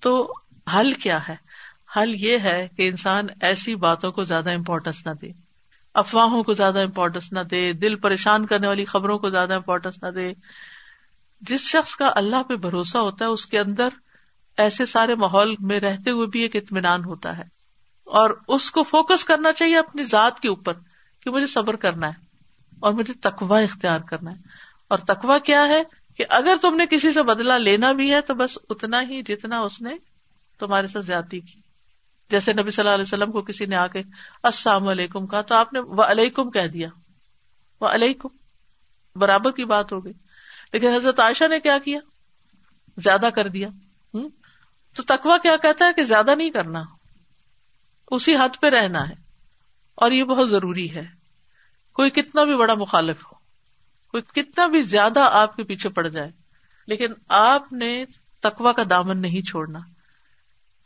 تو 0.01 0.33
حل 0.75 0.93
کیا 0.93 1.29
ہے؟ 1.29 1.48
حل 1.97 2.15
یہ 2.15 2.39
ہے 2.39 2.69
کہ 2.77 2.89
انسان 2.89 3.27
ایسی 3.41 3.75
باتوں 3.75 4.13
کو 4.13 4.25
زیادہ 4.25 4.51
امپورٹینس 4.51 5.07
نہ 5.07 5.13
دے، 5.23 5.31
افواہوں 5.95 6.43
کو 6.43 6.55
زیادہ 6.55 6.79
امپورٹینس 6.83 7.33
نہ 7.33 7.41
دے، 7.41 7.73
دل 7.73 7.97
پریشان 7.97 8.47
کرنے 8.47 8.67
والی 8.67 8.85
خبروں 8.85 9.19
کو 9.19 9.31
زیادہ 9.31 9.55
امپورٹینس 9.55 10.03
نہ 10.03 10.09
دے۔ 10.09 10.33
جس 11.41 11.61
شخص 11.61 11.97
کا 11.97 12.13
اللہ 12.15 12.43
پہ 12.43 12.57
بھروسہ 12.57 12.99
ہوتا 12.99 13.25
ہے، 13.25 13.31
اس 13.31 13.47
کے 13.47 13.59
اندر 13.59 13.89
ایسے 14.57 14.87
سارے 14.87 15.15
ماحول 15.15 15.55
میں 15.59 15.81
رہتے 15.81 16.11
ہوئے 16.11 16.27
بھی 16.27 16.41
ایک 16.41 16.57
اطمینان 16.57 17.05
ہوتا 17.05 17.39
ہے۔ 17.39 17.43
اور 18.05 18.31
اس 18.49 18.71
کو 18.71 18.83
فوکس 18.83 19.25
کرنا 19.25 19.53
چاہیے 19.53 19.79
اپنی 19.79 20.05
ذات 20.05 20.41
کے 20.41 20.49
اوپر 20.49 20.73
کہ 21.21 21.31
مجھے 21.31 21.47
صبر 21.47 21.77
کرنا 21.77 22.07
ہے 22.07 22.27
اور 22.81 22.93
مجھے 22.93 23.13
تقوا 23.13 23.61
اختیار 23.61 24.01
کرنا 24.01 24.31
ہے۔ 24.31 24.37
اور 24.89 24.99
تقوا 24.99 25.39
کیا 25.39 25.69
ہے 25.69 25.83
کہ 26.17 26.25
اگر 26.29 26.57
تم 26.63 26.77
نے 26.77 26.85
کسی 26.91 27.13
سے 27.13 27.23
بدلا 27.23 27.59
لینا 27.59 27.93
بھی 27.93 28.13
ہے 28.13 28.21
تو 28.21 28.35
بس 28.35 28.59
اتنا 28.71 29.03
ہی 29.03 29.23
جتنا 29.23 29.61
اس 29.61 29.81
نے 29.81 29.91
تمہارے 30.59 30.87
ساتھ 30.87 31.07
زیادتی 31.07 31.41
کی۔ 31.41 31.68
جیسے 32.31 32.53
نبی 32.53 32.71
صلی 32.71 32.83
اللہ 32.83 32.95
علیہ 32.95 33.03
وسلم 33.03 33.33
کو 33.33 33.43
کسی 33.43 33.67
نے 33.67 33.77
آ 33.77 33.87
کے 33.87 34.03
السلام 34.43 34.89
علیکم 34.89 35.27
کہا 35.27 35.41
تو 35.41 35.55
آپ 35.55 35.73
نے 35.73 35.81
وہ 35.81 36.03
علیکم 36.03 36.51
کہہ 36.51 36.67
دیا۔ 36.67 36.89
وہ 37.81 37.89
علیکم 37.89 38.29
برابر 39.17 39.51
کی 39.51 39.65
بات 39.65 39.93
ہو 39.93 40.05
گئی۔ 40.05 40.13
لیکن 40.73 40.95
حضرت 40.95 41.21
عائشہ 41.21 41.49
نے 41.49 41.61
کیا 41.61 41.79
کیا؟ 41.85 41.99
زیادہ 42.97 43.29
کر 43.35 43.49
دیا۔ 43.49 43.69
ہوں 44.15 44.29
تو 44.97 45.03
تکوا 45.03 45.39
کیا 45.39 45.57
کہتا 45.57 45.85
ہے 45.85 45.93
کہ 45.93 46.03
زیادہ 46.03 46.35
نہیں 46.35 46.51
کرنا؟ 46.51 46.83
اسی 48.11 48.37
حد 48.37 48.61
پہ 48.61 48.67
رہنا 48.67 49.09
ہے۔ 49.09 49.15
اور 49.95 50.11
یہ 50.11 50.25
بہت 50.25 50.51
ضروری 50.51 50.95
ہے۔ 50.95 51.19
کوئی 51.93 52.11
کتنا 52.11 52.45
بھی 52.45 52.57
بڑا 52.57 52.75
مخالف 52.75 53.27
ہو، 53.27 53.37
کوئی 54.09 54.23
کتنا 54.23 54.67
بھی 54.67 54.81
زیادہ 54.81 55.21
آپ 55.21 55.57
کے 55.57 55.63
پیچھے 55.63 55.91
پڑ 55.91 56.09
جائے، 56.09 56.31
لیکن 56.87 57.07
آپ 57.29 57.73
نے 57.73 58.05
تکوا 58.41 58.73
کا 58.73 58.83
دامن 58.91 59.23
نہیں 59.23 59.47
چھوڑنا۔ 59.47 59.79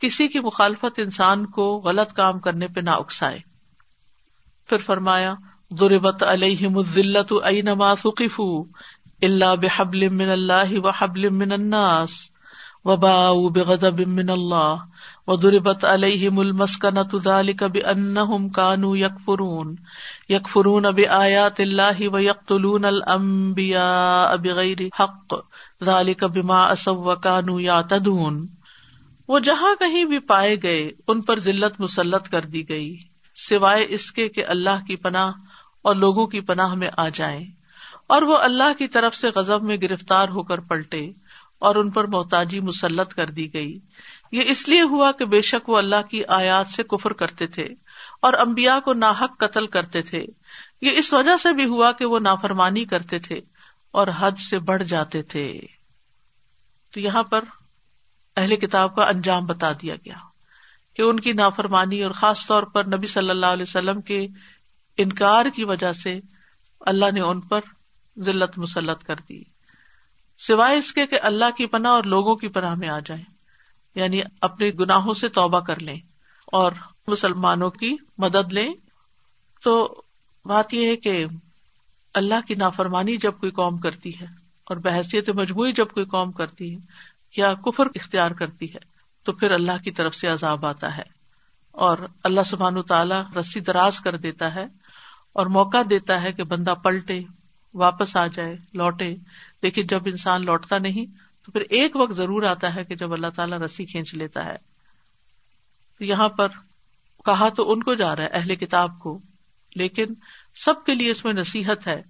کسی 0.03 0.29
کی 0.29 0.41
مخالفت 0.41 0.99
انسان 0.99 1.47
کو 1.47 1.83
غلط 1.85 2.12
کام 2.12 2.38
کرنے 2.38 2.69
پہ 2.69 2.81
نہ 2.81 2.91
اکسائے۔ 2.91 3.38
پھر 4.69 4.79
فرمایا، 4.79 5.35
ضربت 5.71 6.23
علیہ 6.23 6.69
مزلت 6.69 7.33
اینما 7.45 7.95
ثقفوا 7.95 8.65
اللہ 9.23 9.57
بحبل 9.57 10.09
من 10.09 10.29
اللہ 10.31 10.79
و 10.79 10.91
حبل 10.91 11.29
من 11.29 11.53
الناس 11.53 12.11
وباؤ 12.85 13.49
بغضب 13.49 14.01
من 14.07 14.31
اللہ 14.31 14.75
وضربت 15.27 15.85
علیہم 15.85 16.38
المسکنۃ 16.38 17.19
ذلك 17.25 17.62
بانہم 17.62 18.49
كانوا 18.49 18.99
یکفرون۔ 18.99 19.77
یکفرون 20.29 20.83
بآیات 20.83 21.61
اللہ 21.61 22.09
ویقتلون 22.12 22.85
الانبیاء 22.85 24.37
بغیر 24.37 24.83
حق۔ 25.01 25.35
ذلك 25.85 26.25
بما 26.25 26.62
اسوا 26.65 27.12
وكانوا 27.12 27.62
یعتدون۔ 27.62 28.47
وہ 29.29 29.39
جہاں 29.39 29.75
کہیں 29.75 30.05
بھی 30.05 30.19
پائے 30.19 30.57
گئے، 30.63 30.91
ان 31.09 31.21
پر 31.21 31.39
ذلت 31.39 31.81
مسلط 31.81 32.29
کر 32.29 32.41
دی 32.41 32.69
گئی۔ 32.69 32.97
سوائے 33.49 33.87
اس 33.89 34.13
کے 34.13 34.29
کہ 34.29 34.47
اللہ 34.47 34.85
کی 34.87 34.97
پناہ 34.97 35.33
اور 35.83 35.97
لوگوں 35.97 36.27
کی 36.27 36.41
پناہ 36.41 36.75
میں 36.75 36.89
آ 36.97 37.09
جائیں۔ 37.09 37.45
اور 38.07 38.23
وہ 38.23 38.39
اللہ 38.39 38.73
کی 38.79 38.89
طرف 38.89 39.17
سے 39.17 39.29
غزب 39.29 39.63
میں 39.63 39.77
گرفتار 39.83 40.29
ہو 40.29 40.43
کر 40.43 40.61
پلٹے 40.61 41.11
اور 41.59 41.77
ان 41.77 41.91
پر 41.91 42.07
محتاجی 42.07 42.61
مسلط 42.61 43.15
کر 43.15 43.27
دی 43.27 43.55
گئی۔ 43.55 43.79
یہ 44.33 44.43
اس 44.47 44.69
لیے 44.69 44.81
ہوا 44.81 45.13
کہ 45.13 45.25
بے 45.25 45.41
شک 45.41 45.69
وہ 45.69 45.79
اللہ 45.79 46.03
کی 46.11 46.25
آیات 46.25 46.67
سے 46.67 46.83
کفر 46.83 47.13
کرتے 47.13 47.47
تھے 47.47 47.69
اور 48.23 48.33
امبیا 48.33 48.79
کو 48.85 48.93
ناحک 48.93 49.39
قتل 49.39 49.67
کرتے 49.67 50.03
تھے۔ 50.03 50.27
یہ 50.83 50.91
اس 50.95 51.15
وجہ 51.15 51.37
سے 51.37 51.53
بھی 51.53 51.65
ہوا 51.65 51.93
کہ 51.93 52.05
وہ 52.05 52.19
نافرمانی 52.19 52.85
کرتے 52.85 53.19
تھے 53.19 53.41
اور 53.91 54.07
حد 54.19 54.33
سے 54.33 54.59
بڑھ 54.59 54.83
جاتے 54.83 55.23
تھے۔ 55.23 55.61
تو 56.95 57.01
یہاں 57.01 57.23
پر 57.23 57.45
اہل 58.37 58.57
کتاب 58.57 58.97
کا 58.97 59.09
انجام 59.09 59.47
بتا 59.47 59.73
دیا 59.73 59.95
گیا 59.95 60.14
کہ 60.97 61.03
ان 61.03 61.21
کی 61.21 61.33
نافرمانی 61.33 62.03
اور 62.03 62.11
خاص 62.11 62.47
طور 62.47 62.62
پر 62.62 62.85
نبی 62.85 63.07
صلی 63.07 63.31
اللہ 63.31 63.47
علیہ 63.47 63.62
وسلم 63.62 64.01
کے 64.01 64.27
انکار 64.97 65.47
کی 65.55 65.64
وجہ 65.64 65.92
سے 65.92 66.21
اللہ 66.81 67.11
نے 67.14 67.21
ان 67.21 67.40
پر 67.40 67.61
ذلت 68.18 68.59
مسلط 68.59 69.05
کر 69.05 69.14
دی۔ 69.29 69.42
سوائے 70.38 70.79
اس 70.79 70.92
کے 70.92 71.07
کہ 71.07 71.18
اللہ 71.23 71.45
کی 71.57 71.66
پناہ 71.66 71.92
اور 71.92 72.05
لوگوں 72.05 72.37
کی 72.37 72.49
پناہ 72.49 72.75
میں 72.75 72.88
آ 72.88 72.99
جائیں 72.99 73.25
یعنی 73.95 74.21
اپنے 74.40 74.71
گناہوں 74.81 75.14
سے 75.14 75.29
توبہ 75.29 75.61
کر 75.61 75.81
لیں 75.81 75.97
اور 76.47 76.73
مسلمانوں 77.07 77.71
کی 77.71 77.97
مدد 78.18 78.53
لیں۔ 78.53 78.73
تو 79.62 80.03
بات 80.45 80.75
یہ 80.75 80.87
ہے 80.87 80.97
کہ 80.97 81.27
اللہ 82.14 82.47
کی 82.49 82.55
نافرمانی 82.55 83.16
جب 83.16 83.33
کوئی 83.40 83.53
قوم 83.53 83.79
کرتی 83.79 84.21
ہے 84.21 84.25
اور 84.64 84.77
بحثیت 84.77 85.31
مجموعی 85.31 85.73
جب 85.73 85.88
کوئی 85.88 86.07
قوم 86.07 86.33
کرتی 86.33 86.75
ہے 86.75 86.79
یا 87.37 87.55
کفر 87.55 87.87
اختیار 87.95 88.31
کرتی 88.31 88.75
ہے، 88.75 88.79
تو 89.25 89.33
پھر 89.33 89.51
اللہ 89.51 89.83
کی 89.85 89.90
طرف 89.90 90.14
سے 90.14 90.29
عذاب 90.29 90.66
آتا 90.66 90.97
ہے۔ 90.97 91.03
اور 91.71 91.99
اللہ 92.25 92.40
سبحان 92.47 92.83
تعالیٰ 92.83 93.23
رسی 93.37 93.61
دراز 93.61 94.01
کر 94.01 94.16
دیتا 94.16 94.55
ہے 94.55 94.64
اور 95.33 95.47
موقع 95.47 95.79
دیتا 95.90 96.23
ہے 96.23 96.33
کہ 96.33 96.45
بندہ 96.45 96.71
پلٹے، 96.71 97.23
واپس 97.75 98.16
آ 98.16 98.27
جائے، 98.27 98.57
لوٹے۔ 98.75 99.16
لیکن 99.62 99.87
جب 99.87 100.01
انسان 100.07 100.45
لوٹتا 100.45 100.79
نہیں، 100.79 101.07
تو 101.45 101.53
پھر 101.53 101.61
ایک 101.61 101.97
وقت 101.97 102.12
ضرور 102.12 102.42
آتا 102.42 102.75
ہے 102.75 102.85
کہ 102.85 102.95
جب 102.95 103.12
اللہ 103.12 103.27
تعالیٰ 103.37 103.59
رسی 103.59 103.85
کھینچ 103.85 104.14
لیتا 104.14 104.45
ہے۔ 104.45 104.57
یہاں 106.01 106.29
پر 106.29 106.49
کہا 107.25 107.49
تو 107.49 107.73
ان 107.73 107.83
کو 107.83 107.95
جا 107.95 108.16
رہا 108.16 108.23
ہے، 108.23 108.29
اہل 108.29 108.57
کتاب 108.57 108.99
کو۔ 108.99 109.18
لیکن 109.75 110.07
سب 110.64 110.85
کے 110.87 110.95
لیے 110.95 111.11
اس 111.11 111.25
میں 111.25 111.33
نصیحت 111.33 111.87
ہے 111.87 112.03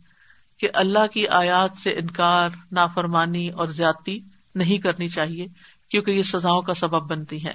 کہ 0.58 0.68
اللہ 0.74 1.06
کی 1.06 1.28
آیات 1.28 1.76
سے 1.76 1.90
انکار، 1.90 2.48
نافرمانی 2.72 3.48
اور 3.48 3.68
زیادتی 3.68 4.20
نہیں 4.54 4.78
کرنی 4.78 5.08
چاہیے، 5.08 5.46
کیونکہ 5.90 6.10
یہ 6.10 6.22
سزاؤں 6.22 6.62
کا 6.62 6.74
سبب 6.74 7.10
بنتی 7.10 7.44
ہے 7.46 7.54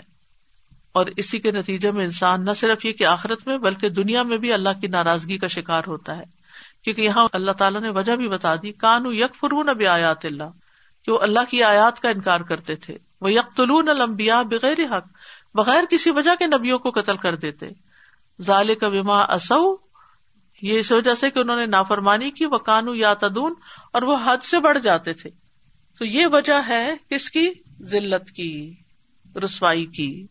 اور 0.92 1.06
اسی 1.06 1.40
کے 1.40 1.52
نتیجے 1.52 1.92
میں 1.92 2.06
انسان 2.06 2.46
نہ 2.46 2.52
صرف 2.52 2.86
یہ 2.86 2.92
کہ 2.92 3.04
آخرت 3.04 3.48
میں، 3.48 3.58
بلکہ 3.58 3.90
دنیا 3.90 4.24
میں 4.24 4.38
بھی 4.38 4.54
اللہ 4.54 4.70
کی 4.82 4.88
ناراضگی 4.88 5.38
کا 5.38 5.48
شکار 5.48 5.84
ہوتا 5.88 6.18
ہے۔ 6.18 6.24
کیونکہ 6.84 7.02
یہاں 7.02 7.28
اللہ 7.34 7.52
تعالیٰ 7.52 7.82
نے 7.82 7.90
وجہ 7.90 8.16
بھی 8.16 8.30
بتا 8.30 8.56
دی 8.56 8.72
کانو 8.72 9.14
یک 9.14 9.36
فرون 9.36 9.70
اب 9.70 9.82
آیات 9.90 10.26
اللہ، 10.26 10.50
کہ 11.06 11.12
وہ 11.12 11.20
اللہ 11.20 11.40
کی 11.50 11.64
آیات 11.64 12.00
کا 12.00 12.10
انکار 12.10 12.40
کرتے 12.40 12.76
تھے۔ 12.76 12.98
وہ 13.22 13.32
یکلون 13.32 13.90
المبیا 13.90 14.42
بغیر 14.42 14.98
حق، 14.98 15.06
بغیر 15.54 15.84
کسی 15.90 16.12
وجہ 16.12 16.36
کے 16.40 16.48
نبیوں 16.48 16.80
کو 16.80 16.92
قتل 16.92 17.18
کر 17.18 17.36
دیتے۔ 17.36 17.66
ظال 18.42 18.76
کا 18.76 18.90
بیما 18.90 19.20
اصو 19.20 19.76
یہ 20.62 20.80
اس 20.80 20.92
وجہ 20.92 21.16
سے 21.16 21.30
کہ 21.30 21.40
انہوں 21.40 21.58
نے 21.58 21.66
نافرمانی 21.66 22.32
کی 22.32 22.46
وہ 22.46 22.58
کانو 22.58 22.96
یا 22.96 23.14
تدون 23.14 23.54
اور 23.94 24.02
وہ 24.02 24.18
حد 24.26 24.44
سے 24.44 24.60
بڑھ 24.60 24.78
جاتے 24.80 25.14
تھے۔ 25.14 25.30
تو 26.00 26.06
یہ 26.06 26.28
وجہ 26.28 26.62
ہے 26.68 26.94
کس 27.10 27.30
کی؟ 27.30 27.50
ذلت 27.84 28.32
کی 28.32 28.74
رسوائی 29.44 29.86
کی۔ 29.86 30.28